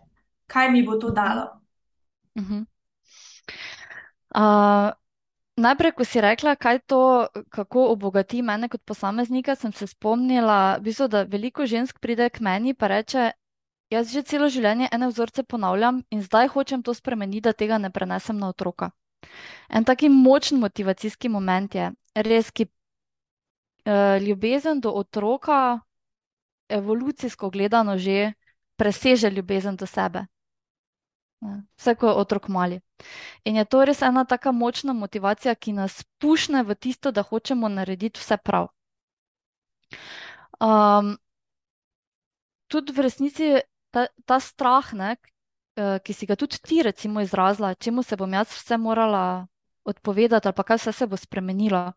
[0.46, 1.59] Kaj mi bo to dalo?
[2.38, 2.64] Mhm.
[4.30, 4.92] Uh,
[5.56, 10.86] najprej, ko si rekla, kaj to, kako obogati mene kot posameznika, sem se spomnila, v
[10.86, 13.32] bistvu, da veliko žensk pride k meni in reče:
[13.90, 17.90] Jaz že celo življenje ene vzorce ponavljam in zdaj hočem to spremeniti, da tega ne
[17.90, 18.90] prenesem na otroka.
[19.68, 25.80] En taki močen motivacijski moment je res, ki uh, ljubezen do otroka,
[26.70, 28.32] evolucijsko gledano, že
[28.76, 30.26] preseže ljubezen do sebe.
[31.40, 32.80] Vse, ko je otrok mali.
[33.44, 37.68] In je to res ena tako močna motivacija, ki nas pušne v tisto, da hočemo
[37.68, 38.68] narediti vse prav.
[40.60, 41.16] Um,
[42.68, 43.48] tudi v resnici
[43.90, 45.16] ta, ta strah, ne,
[45.76, 49.46] eh, ki si ga tudi ti, recimo, izrazila, čemu se bom jaz vse morala
[49.84, 51.92] odpovedati, ali pa kaj vse se bo spremenilo.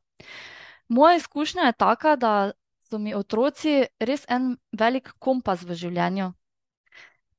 [0.88, 2.52] Moja izkušnja je taka, da
[2.88, 6.32] so mi otroci res en velik kompas v življenju.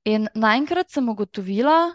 [0.04, 1.94] In naenkrat sem ugotovila,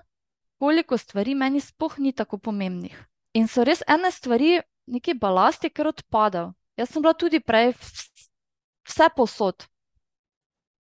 [0.59, 2.97] koliko stvari meni sploh ni tako pomembnih.
[3.37, 6.53] In so res ene stvari, neki balast je kar odpadal.
[6.77, 7.75] Jaz sem bila tudi prej
[8.87, 9.67] vse posod,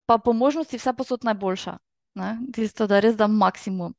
[0.07, 1.77] pa po možnosti vse posod najboljša.
[2.17, 2.29] Ne?
[2.53, 3.93] Tisto, da res dam maksimum.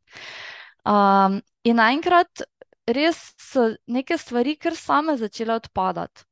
[0.89, 2.47] Um, in naenkrat
[2.89, 6.25] res so neke stvari kar same začele odpadati.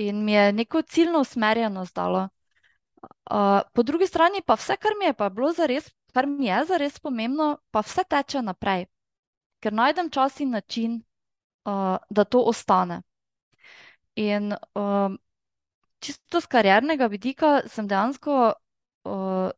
[0.00, 2.28] In mi je neko ciljno usmerjeno zdalo.
[3.30, 6.60] Uh, po drugi strani pa vse, kar mi je pa bilo zares kar mi je
[6.68, 8.86] zares pomembno, pa vse teče naprej,
[9.60, 11.00] ker najdem čas in način,
[11.66, 13.02] uh, da to ostane.
[14.14, 15.18] In um,
[15.98, 19.50] čisto z kariernega vidika sem dejansko uh,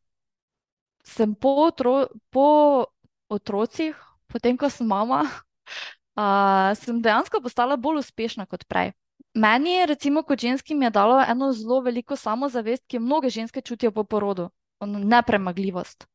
[1.05, 2.87] sem po, otro, po
[3.29, 3.95] otrocih,
[4.33, 8.95] potem ko sem mama, uh, sem dejansko postala bolj uspešna kot prej.
[9.37, 13.93] Meni, recimo, kot ženskim je dalo eno zelo veliko samozavest, ki jo mnoge ženske čutijo
[13.93, 14.49] po porodu,
[14.81, 16.07] nepremagljivost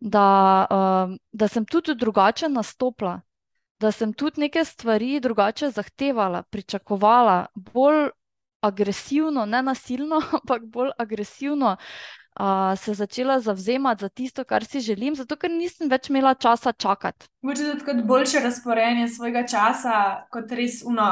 [0.00, 3.20] da, um, da sem tudi drugače nastopila,
[3.80, 8.08] da sem tudi neke stvari drugače zahtevala, pričakovala, bolj
[8.60, 11.76] agresivno, ne nasilno, ampak bolj agresivno.
[12.40, 16.72] Uh, se začela zavzemati za tisto, kar si želim, zato ker nisem več imela časa
[16.72, 17.30] čakati.
[17.40, 19.94] Moče tudi kot boljše razporejanje svojega časa,
[20.30, 21.06] kot res uno,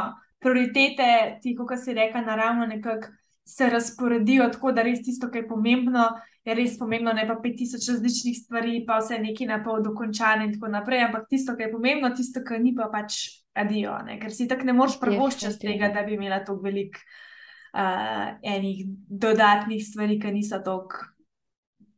[0.44, 3.08] prioritete, ti, kot si reka, naravno nekako
[3.44, 6.10] se razporedijo tako, da res tisto, kar je pomembno,
[6.44, 10.52] je res pomembno, ne pa 5000 različnih stvari, pa vse neki na pol dokončane in
[10.56, 11.06] tako naprej.
[11.06, 13.20] Ampak tisto, kar je pomembno, tisto, kar ni pa pač
[13.56, 14.18] adijo, ne?
[14.20, 18.84] ker si tako ne moreš prvoščiti tega, da bi imela tako velik uh, enih
[19.24, 21.13] dodatnih stvari, ki niso tako.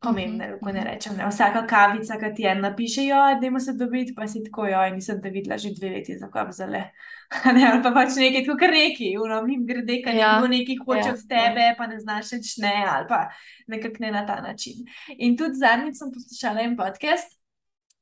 [0.06, 1.16] Pomembne, kako ne rečem.
[1.18, 1.26] Ne.
[1.30, 3.06] Vsaka kavica, ki ti je napiše,
[3.40, 6.30] da ima se dobiti, pa si tako, jo, nisem da videla že dve leti, za
[6.30, 6.84] kaj zale.
[7.54, 10.34] Ne, ali pa pač nekaj, kot reki, unovim grede, kaj ja.
[10.48, 11.14] nekaj hoče ja.
[11.14, 11.74] od tebe, ja.
[11.78, 13.24] pa ne znaš več ne, ali pa
[13.66, 14.86] nekako ne na ta način.
[15.18, 17.34] In tudi zadnjič sem poslušala en podcast,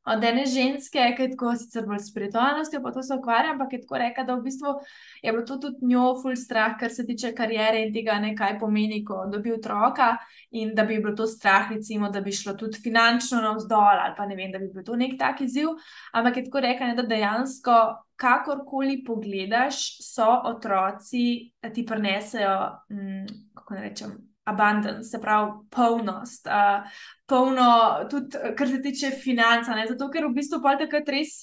[0.07, 3.81] od ene ženske, ki je tako sicer bolj spiritualnostjo, pa to se ukvarja, ampak je
[3.81, 4.75] tako rekla, da v bistvu
[5.23, 8.59] je bilo to tudi njo ful strah, kar se tiče karijere in tega, ne kaj
[8.61, 10.15] pomeni, ko dobi otroka
[10.51, 14.27] in da bi bilo to strah, recimo, da bi šlo tudi finančno navzdol ali pa
[14.27, 15.73] ne vem, da bi bil to nek tak izziv,
[16.13, 17.79] ampak je tako rekla, ne, da dejansko.
[18.15, 22.53] Kakorkoli pogledaš, so otroci, ti prenesejo,
[22.87, 23.25] hm,
[23.59, 24.13] kako ne rečem,
[24.45, 26.85] abundance, se pravi polnost, uh,
[27.27, 27.69] polno,
[28.11, 29.71] tudi kar se tiče financ.
[29.89, 31.37] Zato, ker v bistvu pa takrat res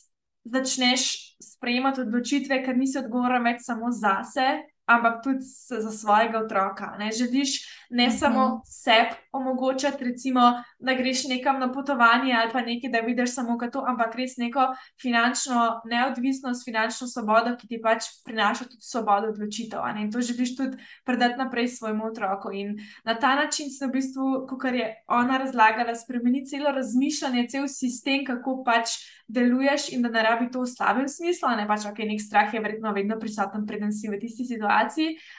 [0.43, 1.07] začneš
[1.41, 4.61] sprejemati odločitve, ker nisi odgovoren več samo zase,
[4.95, 5.45] ampak tudi
[5.81, 6.95] za svojega otroka.
[6.99, 8.15] Ne želiš ne uh mhm.
[8.15, 8.19] -huh.
[8.19, 10.41] samo sebi omogočati, recimo,
[10.79, 14.59] da greš nekam na potovanje ali pa nekaj, da vidiš samo to, ampak res neko
[15.01, 19.79] finančno neodvisnost, finančno svobodo, ki ti pač prinaša tudi svobodo odločitev.
[20.01, 22.51] In to želiš tudi predati naprej svojemu otroku.
[22.53, 27.67] In na ta način se v bistvu, kot je ona razlagala, spremeni celo razmišljanje, cel
[27.67, 28.89] sistem, kako pač
[29.27, 32.59] deluješ in da ne rabi to v slabem smislu, ne pač, ok, nek strah je
[32.59, 34.80] verjetno vedno prisoten, preden si v tisti situaciji,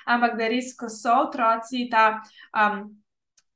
[0.07, 2.23] ampak da res, ko so otroci, ta
[2.55, 2.89] um,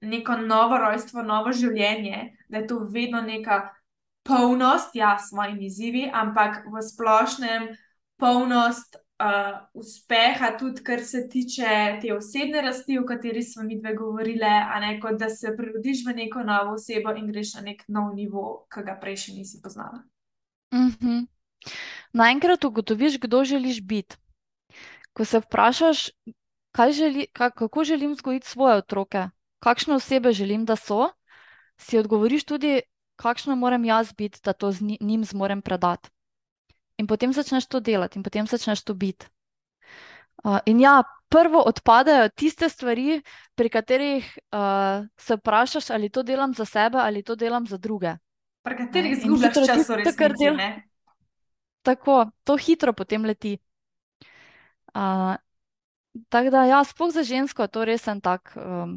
[0.00, 3.62] neko novo rojstvo, novo življenje, da je to vedno neka
[4.26, 7.74] polnost, ja, s svojimi izzivi, ampak v splošnem
[8.20, 8.96] polnost.
[9.16, 11.68] Uh, uspeha, tudi kar se tiče
[12.02, 16.02] te osebne rasti, o kateri smo mi dve govorili, a ne kot da se prirodiš
[16.04, 19.62] v neko novo osebo in greš na nek nov nivo, ki ga prej še nisi
[19.64, 20.02] poznala.
[20.74, 21.24] Mhm.
[22.12, 24.20] Naenkrat ugotoviš, kdo želiš biti.
[25.16, 26.10] Ko se vprašaš,
[26.92, 29.28] želi, ka, kako želim vzgojiti svoje otroke,
[29.64, 31.08] kakšne osebe želim, da so,
[31.80, 32.80] si odgovoriš tudi,
[33.16, 36.10] kakšna moram jaz biti, da to z njim zmorem predati.
[36.98, 39.26] In potem začneš to delati, in potem začneš to biti.
[40.44, 43.22] Uh, in ja, prvo odpadejo tiste stvari,
[43.54, 48.16] pri katerih uh, se vprašaš, ali to delam za sebe ali to delam za druge
[48.66, 50.58] pri katerih izgubljaš čas, res kar del.
[51.86, 53.54] tako, to hitro potem leti.
[54.96, 55.36] Uh,
[56.28, 58.96] tako da, ja, sploh za žensko je to res en tak um,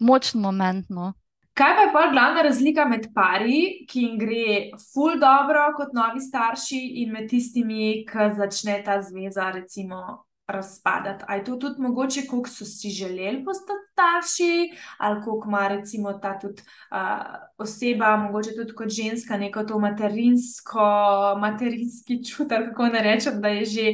[0.00, 0.86] močen moment.
[0.88, 1.12] No.
[1.52, 4.44] Kaj pa je pa glavna razlika med pari, ki jim gre
[4.80, 11.24] ful dobro kot novi starši, in med tistimi, ki začne ta zveza, recimo, razpadati?
[11.28, 16.12] Ali je to tudi mogoče, koliko so si želeli postati starši, ali koliko ima recimo
[16.12, 20.88] ta tudi uh, oseba, mogoče tudi kot ženska, neko to materinsko,
[21.38, 23.86] materinski čutek, kako ne rečem, da je že.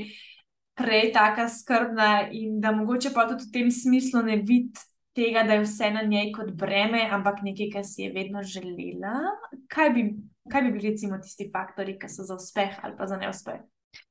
[0.78, 4.78] Prej tako skrbna, in da mogoče pa tudi v tem smislu ne vidi
[5.18, 9.16] tega, da je vse na njej kot breme, ampak nekaj, kar si je vedno želela.
[9.68, 10.04] Kaj bi,
[10.52, 13.60] kaj bi bili, recimo, tisti faktori, ki so za uspeh ali pa za neuspeh?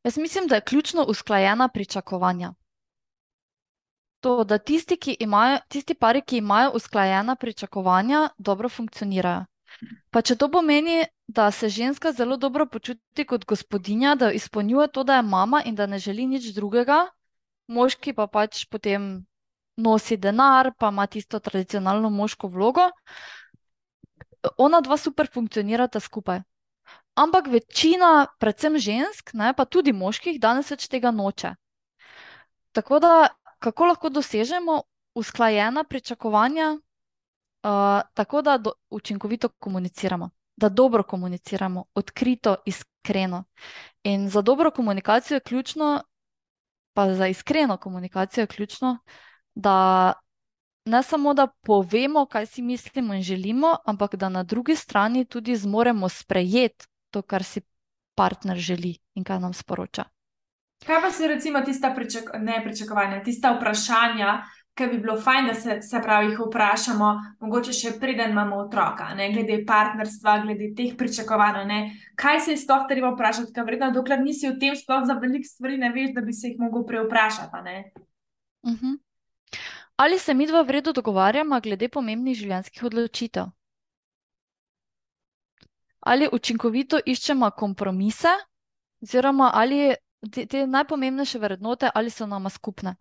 [0.03, 2.53] Jaz mislim, da je ključno usklajena pričakovanja.
[4.19, 9.45] To, da tisti, ki imajo, tisti pari, ki imajo usklajena pričakovanja, dobro funkcionirajo.
[10.11, 15.03] Pa če to pomeni, da se ženska zelo dobro počuti kot gospodinja, da izpolnjuje to,
[15.03, 17.07] da je mama in da ne želi nič drugega,
[17.67, 19.25] moški pa pač potem
[19.77, 22.89] nosi denar, pa ima tisto tradicionalno moško vlogo,
[24.57, 26.41] ona dva super funkcionirata skupaj.
[27.17, 31.55] Ampak večina, predvsem žensk, ne, pa tudi moških, danes več tega noče.
[32.71, 33.13] Tako da,
[33.59, 34.81] kako lahko dosežemo
[35.17, 43.43] usklajena pričakovanja, uh, tako da do, učinkovito komuniciramo, da dobro komuniciramo, odkrito, iskreno.
[44.03, 46.03] In za dobro komunikacijo je ključno,
[46.93, 48.97] pa za iskreno komunikacijo je ključno,
[49.55, 50.13] da
[50.85, 55.55] ne samo, da povemo, kaj si mislimo in želimo, ampak da na drugi strani tudi
[55.55, 57.61] zmoremo sprejeti to, kar si
[58.15, 60.03] partner želi in kaj nam sporoča.
[60.85, 62.23] Kaj pa so recimo tista pričak
[62.63, 64.43] pričakovanja, tista vprašanja,
[64.77, 67.09] ki bi bilo fajn, da se, se pravi, jih vprašamo,
[67.43, 69.31] mogoče še preden imamo otroka, ne?
[69.33, 71.63] glede partnerstva, glede teh pričakovanj.
[71.69, 71.79] Ne?
[72.19, 75.49] Kaj se je sploh treba vprašati, ker vredno, dokler nisi v tem, sploh za veliko
[75.49, 77.75] stvari ne veš, da bi se jih mogel preoprašati.
[78.63, 78.77] Uh mhm.
[78.85, 78.97] -huh.
[79.97, 83.45] Ali se mi dva v redu dogovarjamo glede pomembnih življenjskih odločitev?
[85.99, 88.29] Ali učinkovito iščemo kompromise,
[89.01, 89.95] oziroma ali
[90.31, 92.95] te, te najpomembnejše vrednote, ali so nama skupne?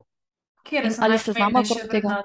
[0.66, 2.22] Kje so ali se znamo okrog tega?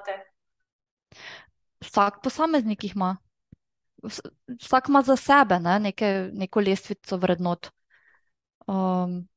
[1.80, 3.16] Vsak posameznik jih ima.
[4.62, 7.70] Vsak ima za sebe ne, neke, neko lestvico vrednot.
[8.66, 9.28] Um,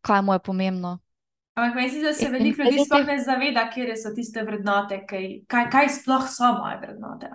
[0.00, 0.98] kaj mu je pomembno?
[1.54, 5.04] Ampak meni se zdi, da se veliko ljudi sploh ne zaveda, kje so tiste vrednote,
[5.06, 7.30] kaj, kaj, kaj sploh so moje vrednote.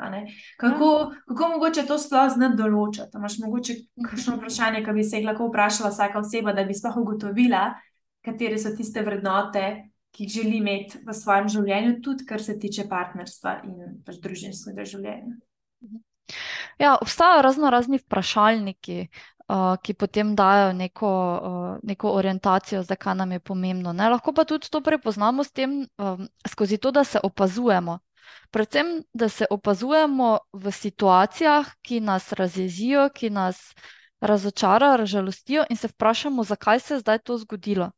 [0.60, 1.22] Kako, ja.
[1.28, 3.16] kako mogoče to sploh znati določiti?
[3.16, 3.76] Imáš mogoče
[4.10, 7.64] kakšno vprašanje, ki bi se jih lahko vprašala vsaka oseba, da bi sploh ugotovila,
[8.26, 9.64] katere so tiste vrednote,
[10.12, 14.86] ki jih želi imeti v svojem življenju, tudi kar se tiče partnerstva in pač družinskega
[14.86, 15.38] življenja.
[16.80, 19.00] Ja, obstajajo razno razni vprašalniki,
[19.50, 23.94] uh, ki potem dajo neko, uh, neko orientacijo, zakaj nam je pomembno.
[23.94, 24.10] Ne?
[24.10, 28.00] Lahko pa tudi to prepoznamo tem, um, skozi to, da se opazujemo.
[28.52, 33.74] Predvsem, da se opazujemo v situacijah, ki nas razjezijo, ki nas
[34.22, 37.92] razočarajo, razžalostijo, in se vprašamo, zakaj se je zdaj to zgodilo.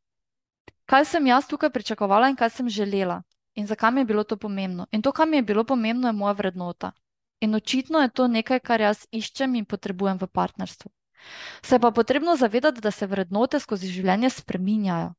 [0.92, 3.22] Kaj sem jaz tukaj pričakovala in kaj sem želela,
[3.56, 4.88] in zakaj mi je bilo to pomembno.
[4.92, 6.92] In to, kar mi je bilo pomembno, je moja vrednota.
[7.40, 10.92] In očitno je to nekaj, kar jaz iščem in potrebujem v partnerstvu.
[11.64, 15.14] Se pa potrebno zavedati, da se vrednote skozi življenje spreminjajo.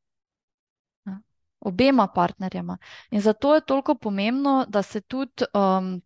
[1.60, 2.78] Obema partnerjema.
[3.10, 6.02] In zato je toliko pomembno, da se tudi, um,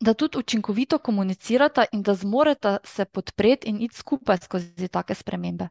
[0.00, 5.68] da tudi učinkovito komunicirata in da zmoreta se podpreti in iti skupaj skozi take spremembe.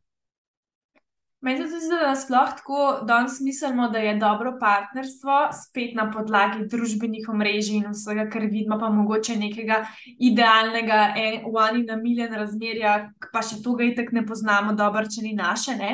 [1.41, 6.63] Meni se zdi, da sploh tako danes mislimo, da je dobro partnerstvo spet na podlagi
[6.65, 9.83] družbenih omrežij in vsega, kar vidimo, pa mogoče nekega
[10.17, 11.01] idealnega,
[11.45, 12.93] one in a million razmerja,
[13.29, 15.75] pa še tega itek ne poznamo, dobro, če ni naše.
[15.77, 15.91] Ne?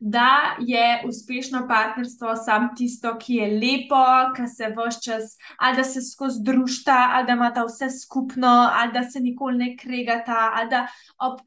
[0.00, 4.02] Da je uspešno partnerstvo sam tisto, ki je lepo,
[4.36, 8.52] ki se vse čas, ali da se skozi družta, ali da ima ta vse skupno,
[8.68, 10.84] ali da se nikoli ne kregata, ali da
[11.16, 11.40] ob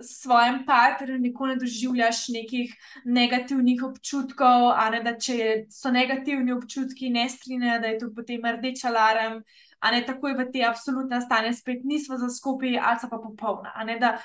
[0.00, 2.74] svojem partnerju nikoli ne doživljaš nekih
[3.04, 8.44] negativnih občutkov, a ne da če so negativni občutki, ne strinjajo, da je to potem
[8.58, 9.40] rdeč alarm,
[9.80, 13.72] a ne takoj v te absolutne stanje spet nismo za skupaj, ali so pa popolna,
[13.74, 14.16] a ne da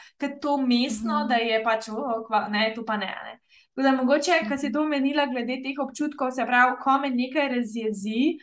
[0.42, 1.28] to mestno, mm -hmm.
[1.28, 3.06] da je pač, oh, kva, ne, to pa ne.
[3.06, 3.40] ne.
[3.76, 7.48] Tako da mogoče, kar si to omenila glede teh občutkov, se pravi, ko me nekaj
[7.48, 8.38] razjezi,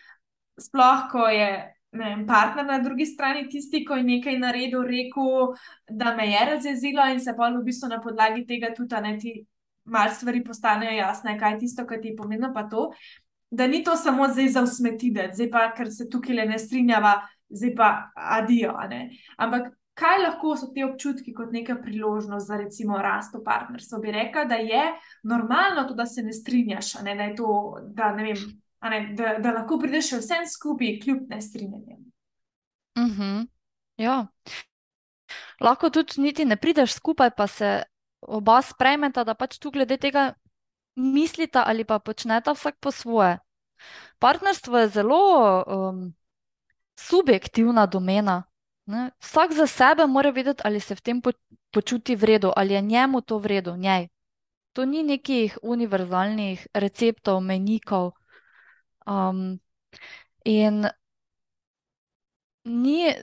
[0.61, 5.55] sploh ko je vem, partner na drugi strani, tisti, ki je nekaj naredil, rekel,
[5.91, 9.39] da me je razjezilo, in se pa v bistvu na podlagi tega tudi ne ti
[9.89, 12.53] malo stvari postanejo jasne, kaj je tisto, kar ti pomeni.
[12.55, 12.91] Pa to,
[13.51, 17.15] da ni to samo zdaj za usmetiti, zdaj pa, ker se tukaj le ne strinjava,
[17.49, 18.75] zdaj pa adijo.
[19.37, 24.01] Ampak kaj lahko so ti občutki kot neka priložnost za recimo rast v partnerstvu?
[24.05, 24.85] Bi rekla, da je
[25.25, 28.45] normalno to, da se ne strinjaš, ne, da, to, da, ne vem,
[28.83, 32.01] ne, da, da lahko prideš vsem skupaj, kljub ne strinjanjem.
[32.99, 33.47] Mm -hmm.
[33.97, 34.27] Ja.
[35.61, 37.83] Lahko tudi niti ne prideš skupaj, pa se
[38.21, 40.33] oba sprejmeta, da pač tu glede tega
[40.97, 43.39] mislita ali pa počneta vsak po svoje.
[44.19, 46.15] Partnerstvo je zelo um,
[46.99, 48.43] subjektivna domena.
[48.87, 49.11] Ne?
[49.21, 51.23] Vsak za sebe mora vedeti, ali se v tem
[51.71, 54.09] počuti v redu, ali je njemu to v redu, njej.
[54.73, 58.18] To ni nekih univerzalnih receptov, menikov.
[59.09, 59.59] Um,
[60.45, 60.87] in
[62.65, 63.15] ni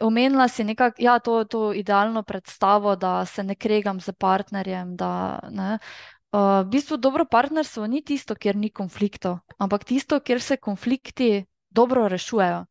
[0.00, 4.96] omenila si nekako, ja, to, to idealno predstavo, da se ne kregam z partnerjem.
[4.96, 5.40] Da.
[5.50, 11.44] Uh, v bistvu dobro partnerstvo ni tisto, kjer ni konfliktov, ampak tisto, kjer se konflikti
[11.70, 12.64] dobro rešujejo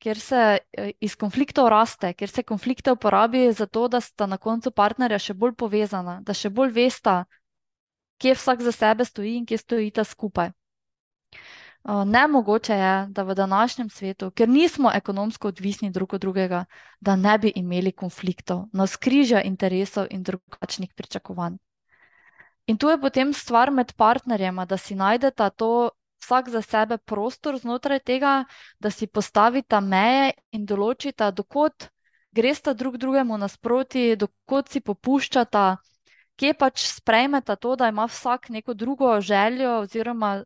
[0.00, 4.38] kjer se eh, iz konfliktov raste, kjer se konflikte uporabi za to, da sta na
[4.38, 7.24] koncu partnerja še bolj povezana, da še bolj vesta,
[8.20, 10.52] kje vsak za sebe stoji in kje stojita skupaj.
[11.84, 16.64] Nemogoče je, da v današnjem svetu, ker nismo ekonomsko odvisni drug od drugega,
[17.00, 21.56] da ne bi imeli konfliktov, na skrižja interesov in drugačnih pričakovanj.
[22.66, 25.90] In tu je potem stvar med partnerjema, da si najdeta to
[26.22, 28.44] vsak za sebe prostor znotraj tega,
[28.78, 31.88] da si postavita meje in določita, dokot
[32.32, 35.76] gresta drug drugemu nasproti, dokot si popuščata,
[36.36, 40.42] kje pač sprejmeta to, da ima vsak neko drugo željo, oziroma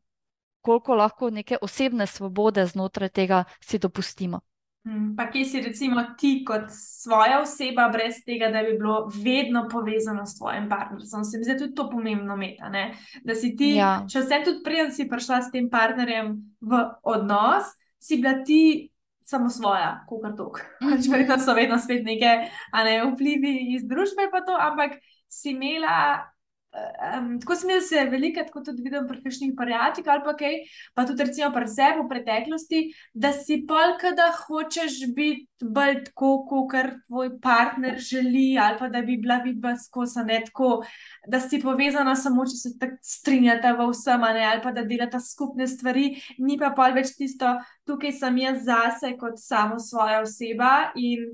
[0.64, 4.40] koliko lahko neke osebne svobode znotraj tega si dopustimo.
[4.84, 9.64] Mm, pa kje si recimo ti kot svoja oseba, brez tega, da bi bilo vedno
[9.72, 11.24] povezano s tvojim partnerjem.
[11.24, 12.90] Se mi zdi tudi to pomembno meta, ne?
[13.24, 14.02] da si ti, ja.
[14.12, 18.90] če vse tudi prej si prišla s tem partnerjem v odnos, si bila ti
[19.24, 20.60] samo svoja, kot tok.
[20.82, 21.10] Mm -hmm.
[21.10, 22.32] Verjetno so vedno spet neke
[22.72, 26.28] ne, vplivi iz družbe, pa to, ampak si imela
[26.74, 30.54] Um, tako sem jaz se veliko, tako tudi vidim pri kakšnih prijateljih ali pa kaj,
[30.94, 32.80] pa tudi recimo pri sebi v preteklosti,
[33.14, 39.04] da si polka, da hočeš biti bolj tako, kot tvoj partner želi, ali pa da
[39.06, 40.82] bi bila vidba skozi ne tako,
[41.30, 45.22] da si povezana samo, če se tako strinjata v vsem, ne, ali pa da delata
[45.22, 46.10] skupne stvari,
[46.42, 47.54] ni pa pol več tisto,
[47.86, 51.30] tukaj sem jaz zase kot samo svoja oseba in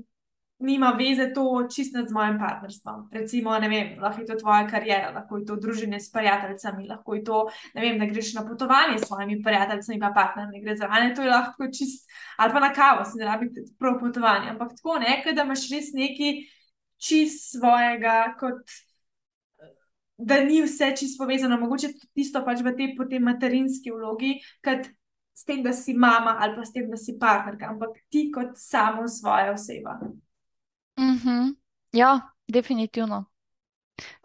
[0.61, 3.09] nima veze to čisto z mojim partnerstvom.
[3.11, 7.15] Recimo, ne vem, lahko je to tvoja karijera, lahko je to družine s prijateljicami, lahko
[7.15, 7.41] je to,
[7.73, 11.25] ne vem, da greš na potovanje s svojimi prijateljicami, pa partner ne gre vanje, to
[11.25, 13.49] je lahko čist, ali pa na kavo, se ne rabi
[13.79, 14.49] prav potovanje.
[14.49, 16.31] Ampak tako nekaj, da imaš res neki
[17.01, 18.61] čist svojega, kot
[20.17, 24.85] da ni vse čisto povezano, mogoče tisto pač v tej potem materinski vlogi, kad
[25.33, 28.53] s tem, da si mama ali pa s tem, da si partnerka, ampak ti kot
[28.55, 29.97] samo svoja oseba.
[31.01, 31.55] Mhm.
[31.91, 33.25] Ja, definitivno.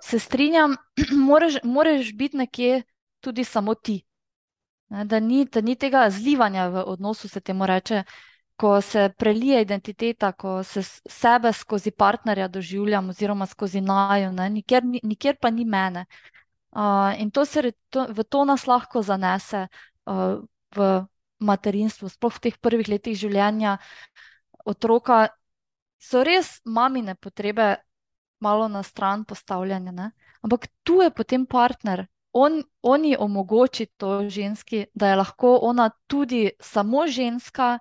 [0.02, 0.76] Se strinjam,
[1.28, 2.82] moraš, moraš biti nekje
[3.20, 4.02] tudi samo ti.
[4.88, 8.02] Ne, da, ni, da ni tega zlivanja v odnosu, se temu reče,
[8.56, 15.36] ko se prelije identiteta, ko se sebe skozi partnerja doživljam, oziroma skozi najo, nikjer, nikjer
[15.40, 16.06] pa ni mene.
[16.70, 19.66] Uh, in to se to, v to nas lahko zanese
[20.06, 20.38] uh,
[20.76, 21.04] v
[21.38, 23.78] materinstvu, sploh v teh prvih letih življenja
[24.64, 25.28] otroka,
[25.98, 27.76] so res mamine potrebe
[28.40, 29.92] malo na stran postavljene.
[29.92, 30.10] Ne?
[30.42, 32.06] Ampak tu je potem partner.
[32.32, 37.78] On, on ji omogoči to ženski, da je lahko ona tudi samo ženska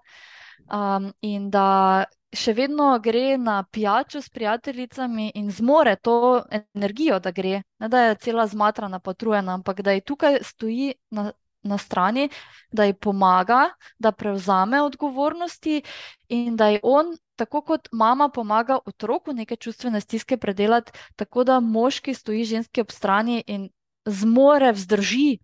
[0.72, 2.06] um, in da
[2.36, 6.44] še vedno gre na pijačo s prijateljicami in zmore to
[6.76, 7.62] energijo, da gre.
[7.80, 11.32] Ne da je cela zmatrana, potrujena, ampak da je tukaj stoji na,
[11.64, 12.30] na strani,
[12.72, 15.82] da ji pomaga, da prevzame odgovornosti
[16.30, 21.60] in da je on tako kot mama pomaga otroku neke čustvene stiske predelati, tako da
[21.60, 23.70] moški stoji ženski ob strani in
[24.06, 25.38] zmore vzdrži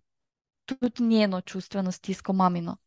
[0.65, 2.77] tudi njeno čustveno stisko mamino.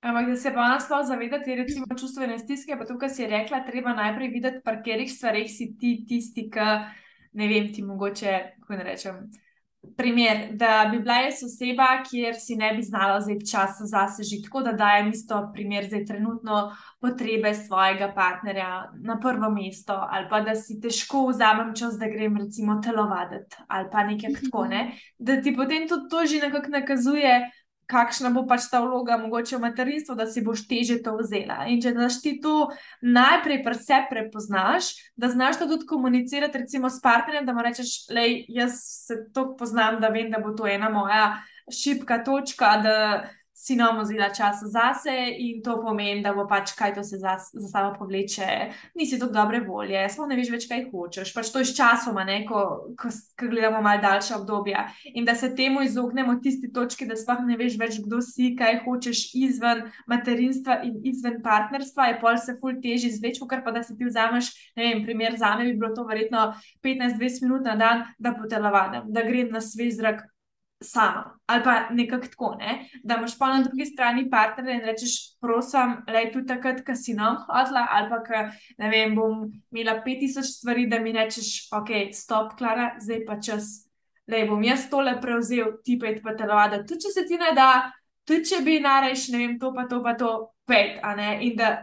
[0.00, 3.64] Ampak da se pa nas to zavedati, recimo čustvene stiske, pa tukaj si je rekla,
[3.64, 6.66] treba najprej videti, pri katerih stvarih si ti tisti, ki
[7.32, 9.22] ne vem, ti mogoče, kako ne rečem
[9.96, 14.42] primer, da bi bila jaz oseba, kjer si ne bi znala vzeti časa zase že
[14.44, 20.40] tako, da dajem isto primer za trenutno potrebe svojega partnerja na prvo mesto, ali pa
[20.40, 24.92] da si težko vzamem čas, da grem recimo telovaditi ali pa nekaj tako, ne?
[25.18, 27.50] da ti potem tudi to že nekako nakazuje,
[27.86, 31.64] kakšna bo pač ta vloga, mogoče v materinstvu, da si boš teže to vzela.
[31.70, 32.70] In če znaš ti to
[33.02, 37.96] najprej pri sebi prepoznaš, da znaš to tudi komunicirati, recimo s partnerjem, da mu rečeš,
[38.14, 41.24] le jaz se to poznam, da vem, da bo to ena moja
[41.70, 42.76] šipka točka.
[43.64, 47.68] Sinom vzela čas zase in to pomeni, da bo pač kaj to se za, za
[47.68, 48.46] sabo povleče,
[48.94, 51.32] nisi tako dobre volje, sploh ne veš več, kaj hočeš.
[51.34, 52.64] Pač to je s časoma, ne, ko,
[53.00, 54.84] ko, ko gledamo malo daljša obdobja.
[55.14, 58.82] In da se temu izognemo tisti točki, da sploh ne veš več, kdo si, kaj
[58.84, 63.82] hočeš izven materinstva in izven partnerstva, je pol se ful teži zvečko, kar pa da
[63.86, 66.50] si ti vzameš, ne vem, primer za me bi bilo to verjetno
[66.84, 70.24] 15-20 minut na dan, da potelovadam, da grem na svež zrak
[70.84, 71.38] sama.
[71.46, 72.88] Ali pa nekako tako, ne?
[73.02, 77.14] da imaš pa na drugi strani partnerja in rečeš, prosim, le tu takrat, ko si
[77.14, 78.42] nam hodila, ali pa ka,
[78.78, 83.88] ne vem, bom imela 5000 stvari, da mi rečeš, ok, stop, Klara, zdaj pa čas.
[84.26, 86.80] Le bom jaz tole prevzel, ti pa je pa telovada.
[86.84, 87.90] Tudi če se ti ne da,
[88.24, 90.30] tudi če bi nareš, ne vem, to pa to, pa to,
[90.64, 91.34] pet, a ne.
[91.44, 91.74] In da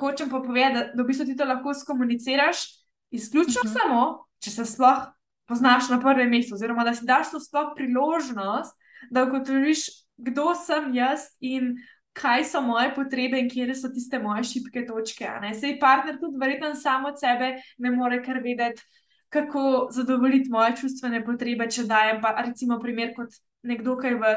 [0.00, 2.64] hočem pa povedati, da, da v bistvu ti to lahko skomuniciraš,
[3.10, 3.74] izključno uh mhm.
[3.74, 3.80] -huh.
[3.82, 5.04] samo, če se sploh
[5.48, 8.76] poznaš na prvem mestu, oziroma da si daš to sploh priložnost,
[9.10, 9.86] da ugotoviš,
[10.16, 11.76] kdo sem jaz in
[12.18, 15.30] kaj so moje potrebe in kje so tiste moje šibke točke.
[15.54, 18.82] Sej partner tudi verjetno samo od sebe ne more kar vedeti,
[19.28, 24.34] kako zadovoljiti moje čustvene potrebe, če dajem pa recimo primer kot nekdo, ki je v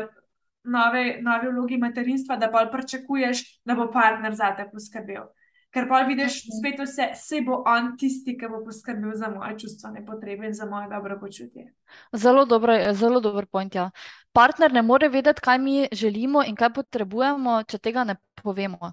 [0.64, 5.30] nove, nove vlogi materinstva, da pa pričakuješ, da bo partner za te poskrbel.
[5.72, 6.56] Ker pa vidiš, okay.
[6.60, 10.66] spet vse, vse bo on tisti, ki bo poskrbel za moje čustvene potrebe in za
[10.68, 11.70] moje dobro počutje.
[12.12, 13.76] Zelo dobro, zelo dober point.
[13.76, 13.90] Ja.
[14.36, 18.92] Partner ne more vedeti, kaj mi želimo in kaj potrebujemo, če tega ne povemo.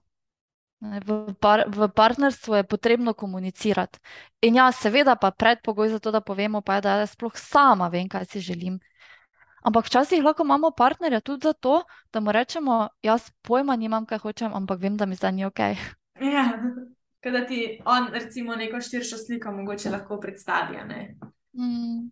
[0.80, 3.98] V, par, v partnerstvu je potrebno komunicirati.
[4.46, 7.88] In ja, seveda, pa predpogoj za to, da povemo, pa je, da jaz sploh sama
[7.90, 8.78] vem, kaj si želim.
[9.66, 14.54] Ampak včasih lahko imamo partnerja tudi zato, da mu rečemo, jaz pojma nimam, kaj hočem,
[14.54, 15.58] ampak vem, da mi zdaj ni ok.
[16.20, 16.52] Ja,
[17.32, 20.76] da ti on, recimo, neko širšo sliko mogoče lahko predstavi.
[21.52, 22.10] Mm.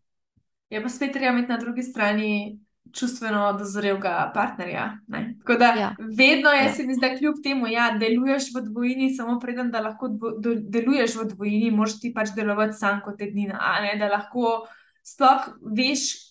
[0.71, 2.59] Je pa spet treba imeti na drugi strani
[2.93, 4.99] čustveno dozorelega partnerja.
[5.09, 5.35] Ne?
[5.39, 5.95] Tako da ja.
[5.99, 6.73] vedno je, ja.
[6.73, 10.31] se mi zdi, kljub temu, da ja, deluješ v dvojini, samo preden da lahko dvo,
[10.39, 13.61] do, deluješ v dvojini, moš ti pač delovati sam kot edina.
[13.99, 14.67] Da lahko
[15.03, 16.27] sploh veš.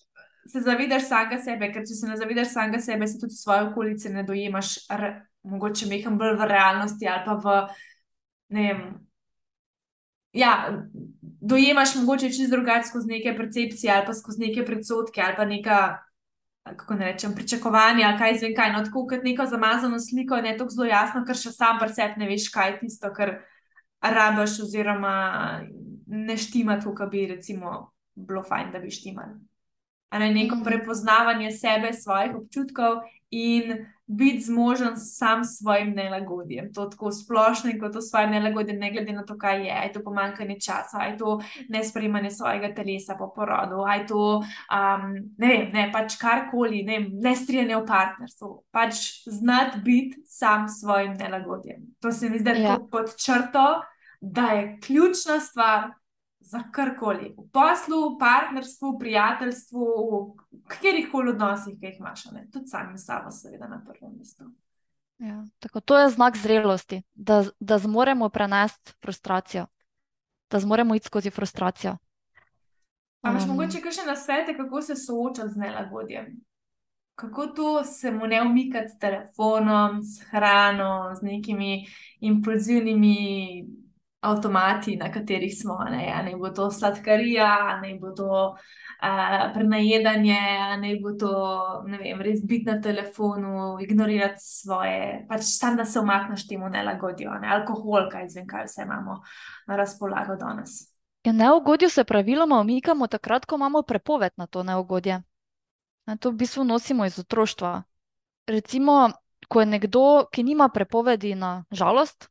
[0.45, 4.11] Se zavedaš samega sebe, ker če se ne zavedaš samega sebe, se tudi svoje okolice
[4.13, 4.75] ne dojemaš
[5.45, 7.57] mogoče meham bolj v realnosti ali pa v.
[8.55, 8.81] Vem,
[10.33, 10.51] ja,
[11.41, 15.79] dojemaš mogoče čez drugače skozi neke percepcije ali pa skozi neke predsotke ali pa neka.
[16.65, 18.71] Kako ne rečem, pričakovanje ali kaj zvem, kaj.
[18.73, 22.25] No, tako kot neko zamazano sliko, ne tako zelo jasno, ker še sam presep ne
[22.25, 23.35] veš, kaj je tisto, kar
[24.01, 25.11] rabiš, oziroma
[26.07, 29.37] ne štima to, kar bi recimo bilo fajn, da bi štimal.
[30.19, 30.63] Ne, neko mhm.
[30.63, 36.73] prepoznavanje sebe, svojih občutkov in biti zmožen sam s svojim nelagodjem.
[36.73, 39.91] To tako splošno in kot to svoje nelagodje, ne glede na to, kaj je, aj
[39.93, 45.71] to pomankanje časa, aj to nesprejemanje svojega telesa po porodu, aj to, um, ne vem,
[45.73, 51.81] ne, pač karkoli, ne, ne strijanje v partnerstvu, pač znati biti sam s svojim nelagodjem.
[52.01, 52.77] To se mi zdi ja.
[52.91, 53.81] pod črto,
[54.21, 55.89] da je ključna stvar
[56.45, 59.85] za karkoli, v poslu, v partnerstvu, prijateljstvu,
[60.51, 62.45] v katerih koli odnosih, ki jih imaš, ne?
[62.53, 64.51] tudi sami sabo, seveda, na prvem mestu.
[65.17, 69.65] Ja, tako, to je znak zrelosti, da, da zmoremo prenesti frustracijo,
[70.51, 71.97] da zmoremo iti skozi frustracijo.
[73.25, 76.35] Ampak, um, mogoče še na svete, kako se soočati z nelagodjem.
[77.15, 81.87] Kako to se mu ne umikati s telefonom, s hrano, z nekimi
[82.19, 83.15] impulzivnimi
[84.25, 85.77] avtomati, na katerih smo.
[85.89, 88.55] Ne, ne bo to sladkarija, ne bo to
[89.01, 90.39] uh, prenajedanje,
[90.79, 91.33] ne bo to
[91.87, 97.37] ne vem, res biti na telefonu, ignorirati svoje, pač samo da se omakneš temu nelagodju,
[97.41, 99.21] ne, alkohol, kaj zvem, kaj vse imamo
[99.67, 100.95] na razpolago danes.
[101.25, 105.21] Ja, neugodje se praviloma omikamo takrat, ko imamo prepoved na to neugodje.
[106.05, 107.81] Na to v bistvu nosimo iz otroštva.
[108.47, 109.09] Recimo,
[109.47, 112.29] ko je nekdo, ki nima prepovedi na žalost,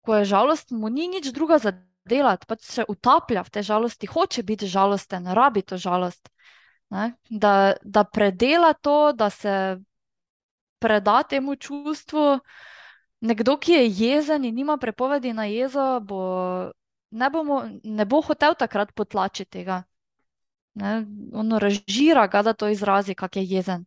[0.00, 1.72] ko je žalost, mu ni nič druga za
[2.04, 6.30] delati, pač se utaplja v te žalosti, hoče biti žalosten, rabi to žalost.
[7.30, 9.78] Da, da predela to, da se
[10.80, 12.40] preda temu čustvu.
[13.20, 16.20] Nekdo, ki je jezen in ima prepovedi na jezo, bo,
[17.10, 19.82] ne, bomo, ne bo hotel takrat potlačiti tega.
[20.74, 21.04] Ne?
[21.32, 23.84] Ono razžira ga, da to izrazi, kak je jezen.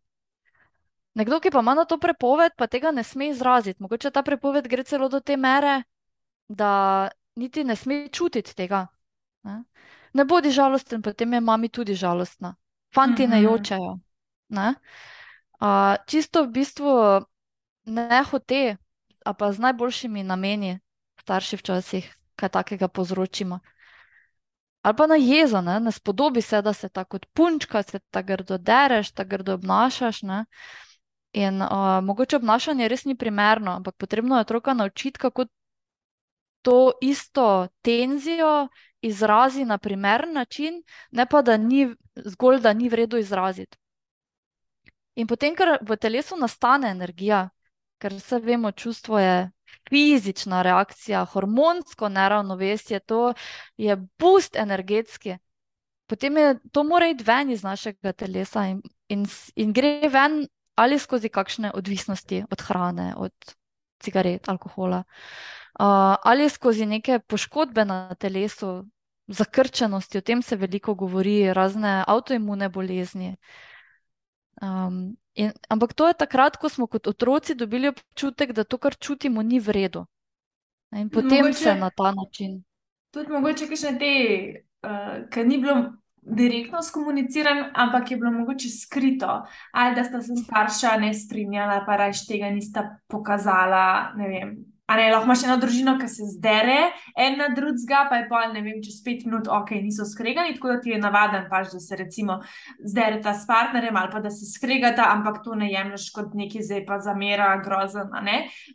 [1.14, 3.82] Nekdo, ki pa ima na to prepoved, pa tega ne sme izraziti.
[3.82, 5.84] Mogoče ta prepoved gre celo do te mere,
[6.48, 8.88] da niti ne sme čutiti tega.
[9.44, 9.64] Ne,
[10.14, 12.56] ne bodi žalosten, potem je mami tudi žalostna.
[12.94, 13.46] Fanti ne mhm.
[13.46, 14.00] jočejo.
[14.50, 14.74] Ne?
[15.62, 16.92] Uh, čisto v bistvu
[17.86, 18.78] ne hote,
[19.26, 20.80] a pa z najboljšimi nameni,
[21.24, 23.60] starši včasih kaj takega povzročimo.
[24.84, 25.80] Ali pa na jezo, ne?
[25.80, 30.22] ne spodobi se, da se tako kot punčka, se tako grdo dereš, tako grdo obnašaš.
[30.22, 30.46] Ne?
[31.34, 35.46] In uh, mogoče obnašanje res ni primerno, ampak potrebno je otroka naučiti, kako
[36.64, 38.68] to isto tenzijo
[39.02, 43.78] izrazi na primeren način, ne pa da ni zgolj, da ni vredno izraziti.
[45.16, 47.50] In potem, ker v telesu nastane energija,
[48.02, 49.52] ker vse vemo, čustvo je
[49.90, 53.34] fizična reakcija, hormonsko neravnovesje, to
[53.78, 55.38] je boost energetski.
[56.08, 60.46] Potem je to mora iti ven iz našega telesa in, in, in gre ven
[60.76, 63.34] ali skozi kakšne odvisnosti od hrane, od
[64.00, 68.86] cigaret, alkohola, uh, ali skozi neke poškodbe na telesu,
[69.28, 73.36] zakrčenosti, o tem se veliko govori, razne avtoimune bolezni.
[74.62, 78.96] Um, in, ampak to je takrat, ko smo kot otroci dobili občutek, da to, kar
[78.96, 80.06] čutimo, ni v redu.
[80.94, 82.62] In potem mogoče, se na ta način.
[83.12, 84.14] Tudi mogoče, ki še te,
[84.86, 90.36] uh, ker ni bilo direktno skomuniciran, ampak je bilo mogoče skrito, ali da sta se
[90.36, 94.14] starša ne strinjala, pa raje tega nista pokazala.
[94.20, 94.54] Ne vem.
[94.86, 98.60] A ne, lahko imaš eno družino, ki se zdere, ena drugega, pa je pa ne
[98.66, 101.96] vem, čez pet minut, ok, niso skregani, tako da ti je navaden, pač, da se
[101.96, 102.42] recimo
[102.84, 106.84] zdereta s partnerjem ali pa da se skregata, ampak to ne jemliš kot neki zdaj
[106.90, 108.12] pa zamera, grozen.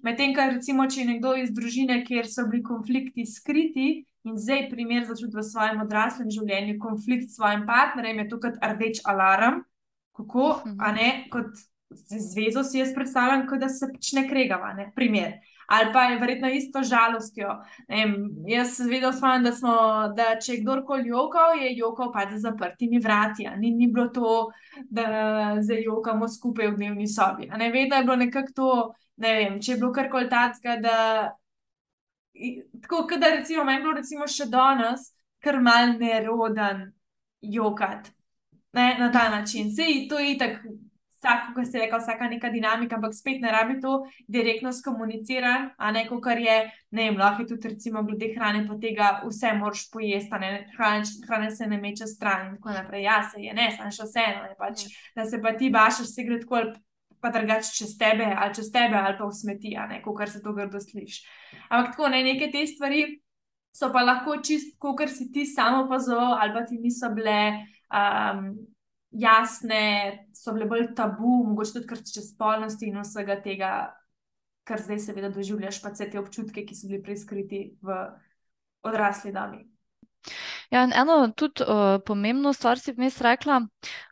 [0.03, 3.89] Medtem, ker recimo, če je nekdo iz družine, kjer so bili konflikti skriti,
[4.29, 8.57] in zdaj primer začuti v svojem odraslem življenju, konflikt s svojim partnerjem, je to kot
[8.65, 9.63] rdeč alarm.
[10.19, 10.49] Kako,
[10.83, 11.61] a ne, kot
[11.95, 15.39] zvezo si jaz predstavljam, kot da se počne kregava, ne, primer.
[15.69, 17.49] Ali pa je verjetno isto žalostjo.
[17.89, 18.15] Vem,
[18.49, 19.73] jaz sem vedel, svojim, da, smo,
[20.17, 23.45] da če je kdorkoli jokal, je jokal pa za zaprtimi vrati.
[23.61, 24.49] Ni, ni bilo to,
[24.89, 25.05] da
[25.61, 27.51] zdaj jokamo skupaj v dnevni sobi.
[27.53, 28.71] Ne, vedno je bilo nekako to,
[29.21, 30.29] ne vem, če je bilo karkoli
[30.81, 30.97] da
[32.83, 35.13] tako da recimo, meni bilo recimo še danes,
[35.45, 36.93] kar mal neroden
[37.41, 38.09] jokat
[38.73, 39.69] ne, na ta način.
[40.09, 40.77] To je tako,
[41.19, 43.99] vsak, kot ste rekli, vsaka neka dinamika, ampak spet ne rabi to
[44.31, 46.57] direktno skomunicirati, a ne kot kar je,
[46.95, 51.07] ne vem, lahko je tudi recimo glede hrane, pa tega vse moraš pojesti, ne, hrane,
[51.27, 53.03] hrane se ne meče stran in tako naprej.
[53.03, 56.27] Ja, se je, ne, sem še vseeno, ne pač, da se pa ti bašaš, se
[56.29, 56.69] gre tako
[57.21, 60.79] pa drugače čez tebe, ali čez tebe, ali pa v smeti, kot se to grdo
[60.81, 61.25] sliši.
[61.69, 63.19] Ampak tako, ne, neke te stvari
[63.75, 67.39] so pa lahko čist, kot si ti samo opazoval, ali pa ti niso bile
[67.91, 68.55] um,
[69.11, 73.73] jasne, so bile bolj tabu, mogoče tudi kar čez spolnosti in vsega tega,
[74.69, 77.99] kar zdaj seveda doživljaš, pa vse te občutke, ki so bili preiskriti v
[78.87, 79.65] odrasli dobi.
[80.71, 83.63] Ja, in eno tudi uh, pomembno stvar si vmes rekla,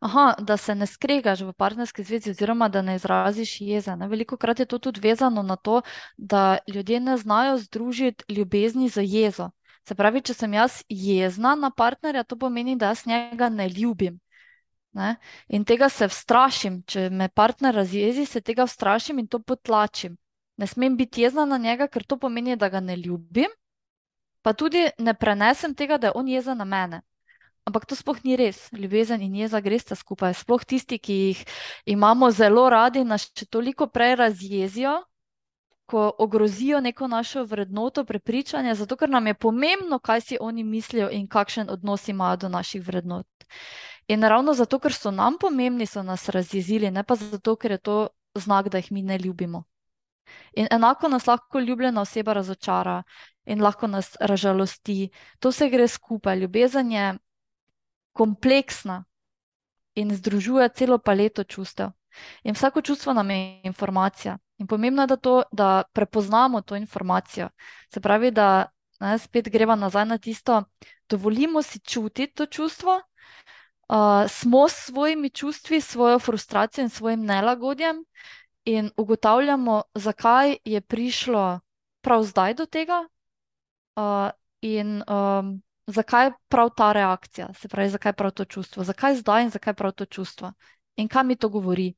[0.00, 3.96] aha, da se ne skregaš v partnerski zvezi, oziroma da ne izraziš jeze.
[3.96, 4.08] Ne?
[4.08, 5.82] Veliko krat je to tudi vezano na to,
[6.16, 9.50] da ljudje ne znajo združiti ljubezni z jezo.
[9.88, 14.18] Se pravi, če sem jaz jezna na partnerja, to pomeni, da jaz njega ne ljubim.
[14.96, 15.16] Ne?
[15.52, 16.80] In tega se vstrašim.
[16.88, 20.16] Če me partner razjezi, se tega vstrašim in to potlačim.
[20.56, 23.52] Ne smem biti jezna na njega, ker to pomeni, da ga ne ljubim
[24.46, 27.00] pa tudi ne prenesem tega, da je on jezen na mene.
[27.66, 28.68] Ampak to sploh ni res.
[28.70, 30.36] Ljubezen in jeza gresta skupaj.
[30.38, 31.40] Sploh tisti, ki jih
[31.96, 34.92] imamo zelo radi, nas še toliko prej razjezijo,
[35.90, 41.10] ko ogrozijo neko našo vrednoto, prepričanje, zato ker nam je pomembno, kaj si oni mislijo
[41.10, 43.26] in kakšen odnos imajo do naših vrednot.
[44.08, 47.78] In ravno zato, ker so nam pomembni, so nas razjezili, ne pa zato, ker je
[47.78, 49.64] to znak, da jih mi ne ljubimo.
[50.52, 53.02] In enako nas lahko ljubljena oseba razočara
[53.44, 55.10] in lahko nas razžalosti.
[55.38, 56.38] To vse gre skupaj.
[56.38, 57.18] Ljubezen je
[58.12, 59.04] kompleksna
[59.94, 61.90] in združuje celo paleto čustev.
[62.42, 64.38] In vsako čustvo nam je informacija.
[64.58, 67.48] In pomembno je, da, to, da prepoznamo to informacijo.
[67.94, 68.66] Se pravi, da
[69.00, 70.62] ne, spet greva nazaj na tisto,
[71.08, 73.00] dovolimo si čutiti to čustvo.
[73.88, 78.04] Uh, smo s svojimi čustvi, svojo frustracijo in svojim nelagodjem,
[78.64, 81.60] in ugotavljamo, zakaj je prišlo
[82.00, 83.08] prav zdaj do tega,
[83.96, 84.30] uh,
[84.60, 89.50] in um, zakaj prav ta reakcija, se pravi, zakaj prav to čustvo, zakaj zdaj in
[89.50, 90.52] zakaj prav to čustvo,
[90.96, 91.94] in kaj mi to govori.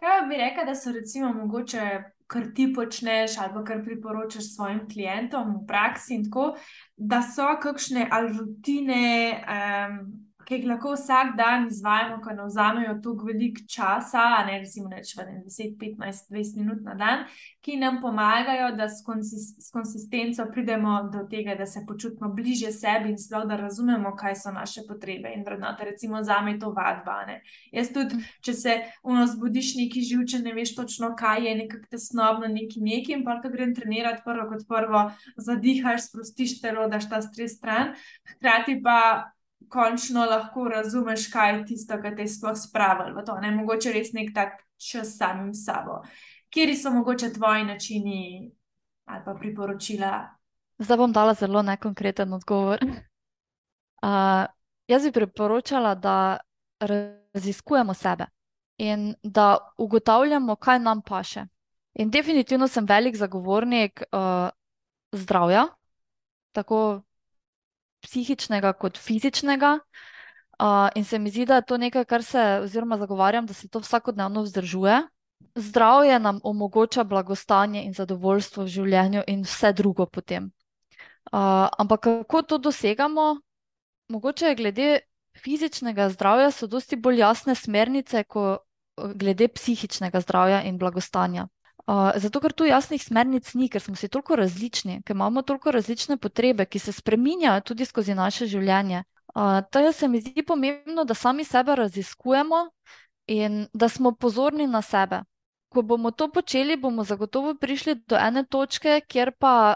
[0.00, 5.56] Kaj bi rekel, da so recimo mogoče, kar ti počneš, ali kar priporočaš svojim klientom
[5.56, 6.54] v praksi, in tako,
[6.96, 9.44] da so kakšne rutine.
[9.44, 14.88] Um, ki jih lahko vsak dan izvajamo, ko nam vzamejo toliko velik časa, ne recimo
[14.88, 17.24] v 10, 15, 20 minut na dan,
[17.60, 22.70] ki nam pomagajo, da s, konsis s konsistenco pridemo do tega, da se počutimo bliže
[22.72, 25.84] sebi in sploh da razumemo, kaj so naše potrebe in vrednote.
[25.84, 27.18] Recimo za me je to vadba.
[27.26, 27.40] Ne?
[27.72, 32.46] Jaz tudi, če se uno zbudiš neki živče, ne veš točno, kaj je nekako tesnobno,
[32.46, 37.22] neki neki in pa ko grem trenirati prvo kot prvo, zadihaš, sprostiš telo, daš ta
[37.22, 37.96] stres stran,
[38.30, 39.32] hkrati pa
[39.68, 43.36] končno lahko razumeš, kaj je tisto, kar te je sploh spravilo v to.
[43.40, 46.02] Ne mogoče res nek tak čas samim sabo.
[46.50, 48.52] Kje so mogoče tvoji načini
[49.04, 50.12] ali pa priporočila?
[50.78, 52.80] Zdaj bom dala zelo nekonkreten odgovor.
[54.06, 54.44] Uh,
[54.86, 56.36] jaz bi priporočala, da
[56.80, 58.26] raziskujemo sebe
[58.78, 61.46] in da ugotavljamo, kaj nam paše.
[61.94, 64.48] In definitivno sem velik zagovornik uh,
[65.12, 65.66] zdravja,
[66.52, 67.02] tako
[68.06, 69.78] psihičnega kot fizičnega.
[70.56, 73.68] Uh, in se mi zdi, da je to nekaj, kar se, oziroma zagovarjam, da se
[73.68, 75.02] to vsakodnevno vzdržuje.
[75.56, 80.48] Zdravje nam omogoča blagostanje in zadovoljstvo v življenju, in vse drugo potem.
[81.32, 83.34] Uh, ampak kako to dosegamo?
[84.08, 84.88] Mogoče je glede
[85.42, 88.62] fizičnega zdravja so dosti bolj jasne smernice, kot
[88.96, 91.48] glede psihičnega zdravja in blagostanja.
[91.86, 95.70] Uh, zato, ker tu jasnih smernic ni, ker smo si toliko različni, ker imamo toliko
[95.70, 99.04] različne potrebe, ki se spreminjajo tudi skozi naše življenje.
[99.36, 102.64] Uh, Tako se mi zdi pomembno, da sami sebe raziskujemo
[103.30, 105.22] in da smo pozorni na sebe.
[105.68, 109.74] Ko bomo to počeli, bomo zagotovo prišli do ene točke, kjer pa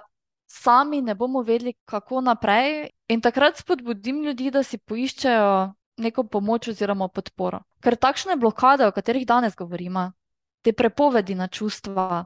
[0.50, 2.88] sami ne bomo vedeli, kako naprej.
[3.08, 7.62] In takrat spodbudim ljudi, da si poiščejo neko pomoč oziroma podporo.
[7.84, 10.10] Ker takšne blokade, o katerih danes govorimo,
[10.62, 12.24] te prepovedi na čustva,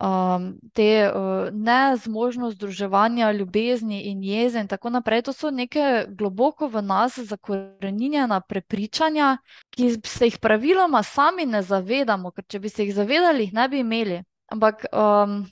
[0.00, 6.68] um, te uh, nezmožnost združevanja ljubezni in jeze in tako naprej, to so neke globoko
[6.68, 9.36] v nas zakorenjena prepričanja,
[9.70, 13.68] ki se jih praviloma sami ne zavedamo, ker če bi se jih zavedali, jih ne
[13.68, 14.22] bi imeli.
[14.52, 15.42] Ampak, um,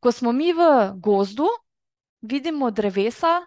[0.00, 1.46] ko smo mi v gozdu,
[2.22, 3.40] vidimo drevesa,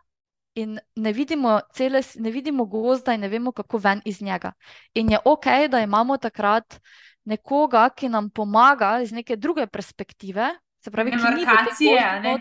[0.55, 4.53] in ne vidimo, cele, ne vidimo gozda in ne vemo, kako ven iz njega.
[4.93, 6.79] In je ok, da imamo takrat
[7.25, 10.49] nekoga, ki nam pomaga iz neke druge perspektive.
[10.79, 12.37] Se pravi, ki ni markacije, ne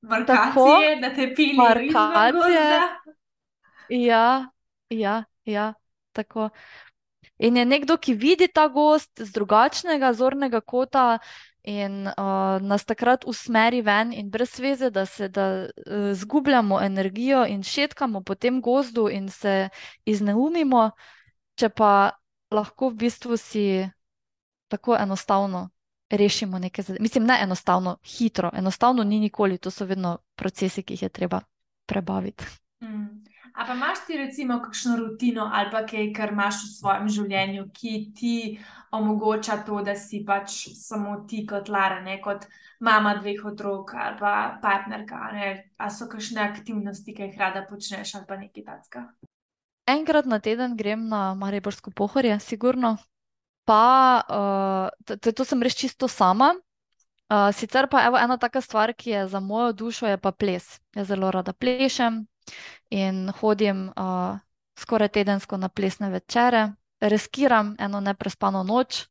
[0.00, 2.80] markacije, da te pili markacije.
[3.88, 4.50] Ja,
[4.88, 5.74] ja, ja,
[6.12, 6.48] tako.
[7.38, 11.18] In je nekdo, ki vidi ta gost z drugačnega zornega kota,
[11.66, 17.44] in uh, nas takrat usmeri ven, in brez veze, da se da, uh, zgubljamo energijo
[17.46, 19.68] in šetkamo po tem gozdu in se
[20.04, 20.90] izneumimo,
[21.58, 22.10] če pa
[22.54, 23.66] lahko v bistvu si
[24.68, 25.68] tako enostavno
[26.10, 27.02] rešimo nekaj zadev.
[27.02, 31.40] Mislim, ne enostavno, hitro, enostavno ni nikoli, to so vedno procesi, ki jih je treba
[31.86, 32.44] prebaviti.
[32.82, 33.26] Mm.
[33.56, 37.62] A pa imaš ti recimo kakšno rutino ali pa kaj, kar imaš v svojem življenju,
[37.72, 38.34] ki ti
[38.92, 42.44] omogoča to, da si pač samo ti kot Lara, ne kot
[42.80, 45.48] mama dveh otrok ali pa partnerka, ne?
[45.78, 49.06] a so kakšne aktivnosti, ki jih rada počneš ali pa nekaj takega?
[49.88, 52.96] Enkrat na teden grem na Mariborsko pohorje, sigurno.
[53.66, 56.54] Pa uh, to, to sem res čisto sama.
[57.26, 60.78] Uh, sicer pa evo, ena taka stvar, ki je za mojo dušo, je pa ples.
[60.94, 62.22] Jaz zelo rada plešem,
[62.90, 64.38] in hodim uh,
[64.78, 69.06] skoraj tedensko na plesne večere, reskiram eno neprespano noč,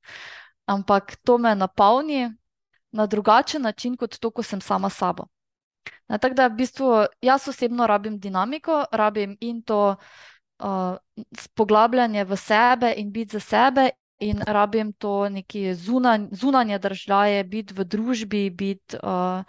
[0.66, 2.30] ampak to me napolni
[2.92, 5.28] na drugačen način kot to, ko sem sama sabo.
[6.08, 9.96] Na, tako da v bistvu jaz osebno rabim dinamiko, rabim in to
[10.60, 10.98] uh,
[11.54, 13.90] poglabljanje v sebe in biti za sebe.
[14.20, 19.44] In rabim to neki zunan, zunanje držaje, biti v družbi, biti uh,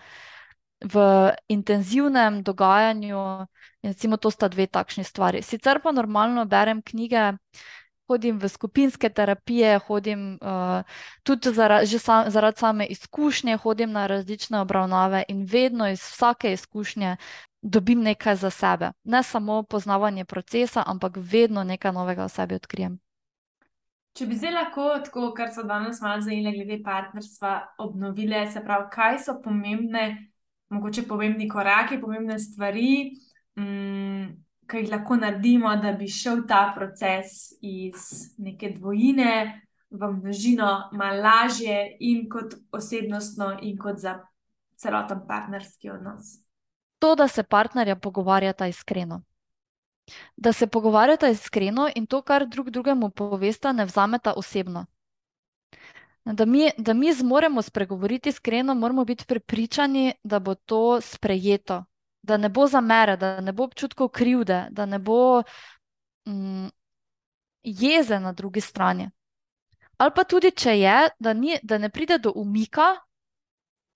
[0.83, 3.47] v intenzivnem dogajanju.
[3.83, 5.43] Recimo, to sta dve takšni stvari.
[5.43, 7.39] Sicer pa normalno berem knjige,
[8.11, 10.83] hodim v skupinske terapije, hodim uh,
[11.23, 17.17] tudi zaradi, sam, zaradi same izkušnje, hodim na različne obravnave in vedno iz vsake izkušnje
[17.63, 18.93] dobim nekaj za sebe.
[19.05, 22.99] Ne samo poznavanje procesa, ampak vedno nekaj novega o sebi odkrijem.
[24.17, 27.53] Če bi zdaj lahko, tako kar so danes malo zajele glede partnerstva,
[27.85, 30.07] obnovile, se pravi, kaj so pomembne
[30.69, 33.13] mogoče pomembni koraki, pomembne stvari,
[33.61, 34.27] um,
[34.67, 39.31] ki jih lahko naredimo, da bi šel ta proces iz neke dvojine
[39.91, 44.19] v množino malo lažje in kot osebnostno, in kot za
[44.77, 46.39] celoten partnerski odnos.
[46.99, 49.23] To, da se partnerja pogovarjata iskreno.
[50.37, 54.87] Da se pogovarjata iskreno in to, kar drug drugemu povesta, ne vzameta osebno.
[56.25, 61.85] Da mi, da mi zmoremo spregovoriti iskreno, moramo biti prepričani, da bo to sprejeto,
[62.23, 65.43] da ne bo zamere, da ne bo občutkov krivde, da ne bo
[66.29, 66.67] mm,
[67.63, 69.11] jeze na drugi strani.
[69.97, 72.97] Ali pa tudi, če je, da, ni, da ne pride do umika,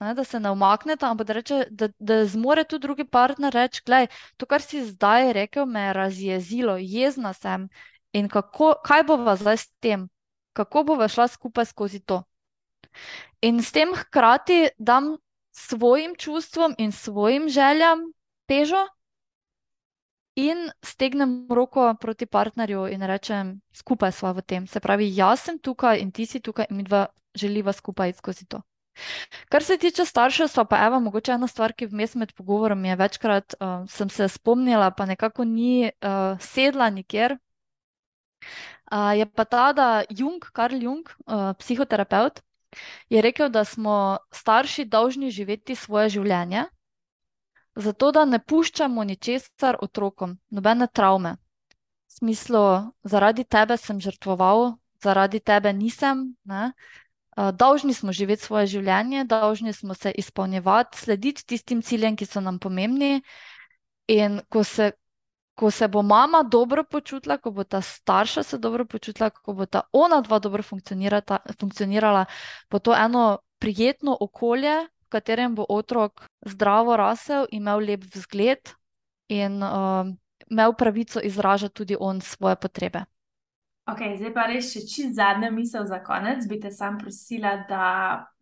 [0.01, 3.83] ne, da se ne umaknete, ampak da, reče, da, da zmore tudi drugi partner reči:
[3.87, 7.69] Glej, to, kar si zdaj rekel, me je razjezilo, jezna sem
[8.13, 10.09] in kako, kaj bo zdaj s tem
[10.53, 12.23] kako bo šla skupaj skozi to.
[13.41, 15.17] In s tem hkrati dam
[15.51, 17.99] svojim čustvom in svojim željam
[18.47, 18.87] težo,
[20.37, 24.67] in stegnem roko proti partnerju in rečem, skupaj smo v tem.
[24.67, 28.47] Se pravi, jaz sem tukaj in ti si tukaj in mi dva želiva skupaj skozi
[28.47, 28.63] to.
[29.49, 33.55] Kar se tiče starševstva, pa evo, mogoče ena stvar, ki vmes med pogovorom je večkrat,
[33.61, 37.38] uh, sem se spomnila, pa nekako ni uh, sedla nikjer.
[38.91, 42.43] Uh, je pa ta, da Jung, Karl Jung, uh, psihoterapeut,
[43.09, 46.64] je rekel, da smo starši dolžni živeti svoje življenje,
[47.76, 51.36] zato da ne puščamo ničesar otrokom, nobene travme.
[52.11, 52.62] V smislu,
[53.07, 56.34] zaradi tebe sem žrtvoval, zaradi tebe nisem.
[56.45, 56.72] Ne?
[57.53, 62.59] Dolžni smo živeti svoje življenje, dolžni smo se izpolnjevati, slediti tistim ciljem, ki so nam
[62.59, 63.20] pomembni.
[64.11, 64.91] In ko se,
[65.55, 69.66] ko se bo mama dobro počutila, ko bo ta starša se dobro počutila, ko bo
[69.66, 72.24] ta ona dva dobro funkcionirala,
[72.70, 74.74] bo to eno prijetno okolje,
[75.07, 78.74] v katerem bo otrok zdravo rasel, imel lep vzgled
[79.28, 80.11] in uh,
[80.51, 83.05] imel pravico izražati tudi on svoje potrebe.
[83.91, 86.45] Ok, zdaj pa res še čist zadnja misel za konec.
[86.47, 87.84] Bi te sam prosila, da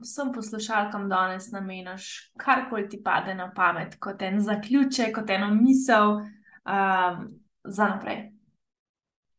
[0.02, 2.08] vsem poslušalkam danes nameniš
[2.40, 7.22] karkoli ti pade na pamet, kot en zaključek, kot eno misel um,
[7.64, 8.26] za naprej.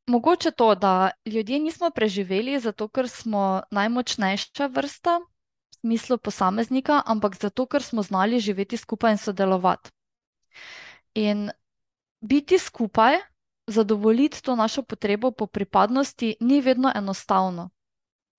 [0.09, 7.37] Mogoče to, da ljudje nismo preživeli zato, ker smo najmočnejša vrsta v smislu posameznika, ampak
[7.37, 9.91] zato, ker smo znali živeti skupaj in sodelovati.
[11.13, 11.51] In
[12.21, 13.19] biti skupaj
[13.71, 17.69] zadovoljiti to našo potrebo po pripadnosti ni vedno enostavno,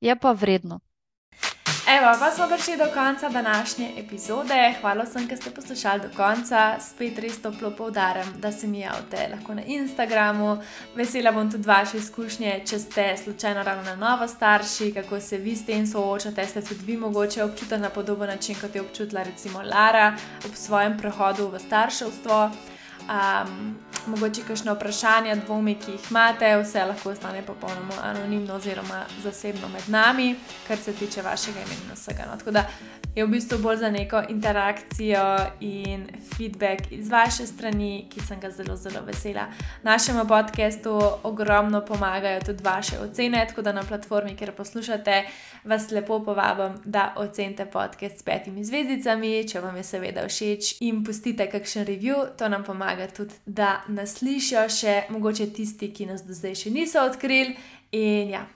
[0.01, 0.81] je pa vredno.
[1.99, 4.75] Evo, pa smo prišli do konca današnje epizode.
[4.81, 6.77] Hvala vsem, ki ste poslušali do konca.
[6.81, 10.59] Spet res toplo poudarjam, da se mi javite lahko na Instagramu.
[10.95, 15.57] Vesela bom tudi vaše izkušnje, če ste slučajno ravno na novo starši, kako se vi
[15.57, 16.47] s tem soočate.
[16.47, 20.99] Ste tudi vi mogoče občutili na podoben način, kot je občutila recimo Lara ob svojem
[20.99, 22.51] prehodu v starševstvo.
[23.11, 29.69] Um, mogoče kakšno vprašanje, dvomi, ki jih imate, vse lahko ostane popolnoma anonimno oziroma zasebno
[29.69, 30.35] med nami,
[30.69, 32.25] kar se tiče vašega imena in vsega.
[32.31, 32.39] No.
[32.39, 32.65] Tako da
[33.15, 36.07] je v bistvu bolj za neko interakcijo in
[36.37, 39.47] feedback iz vaše strani, ki sem ga zelo, zelo vesela.
[39.83, 45.25] Našemu podkastu ogromno pomagajo tudi vaše ocene, tako da na platformi, kjer poslušate,
[45.65, 51.05] vas lepo povabim, da ocenite podcast s petimi zvezdicami, če vam je seveda všeč in
[51.05, 52.65] pustite kakšen review, to nam
[53.01, 57.57] pomaga tudi, da nas slišijo še mogoče tisti, ki nas do zdaj še niso odkrili.
[57.93, 58.47] In ja,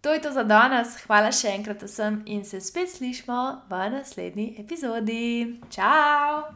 [0.00, 0.96] to je to za danes.
[1.06, 5.60] Hvala še enkrat vsem in se spet slišmo v naslednji epizodi.
[5.70, 6.50] Ciao!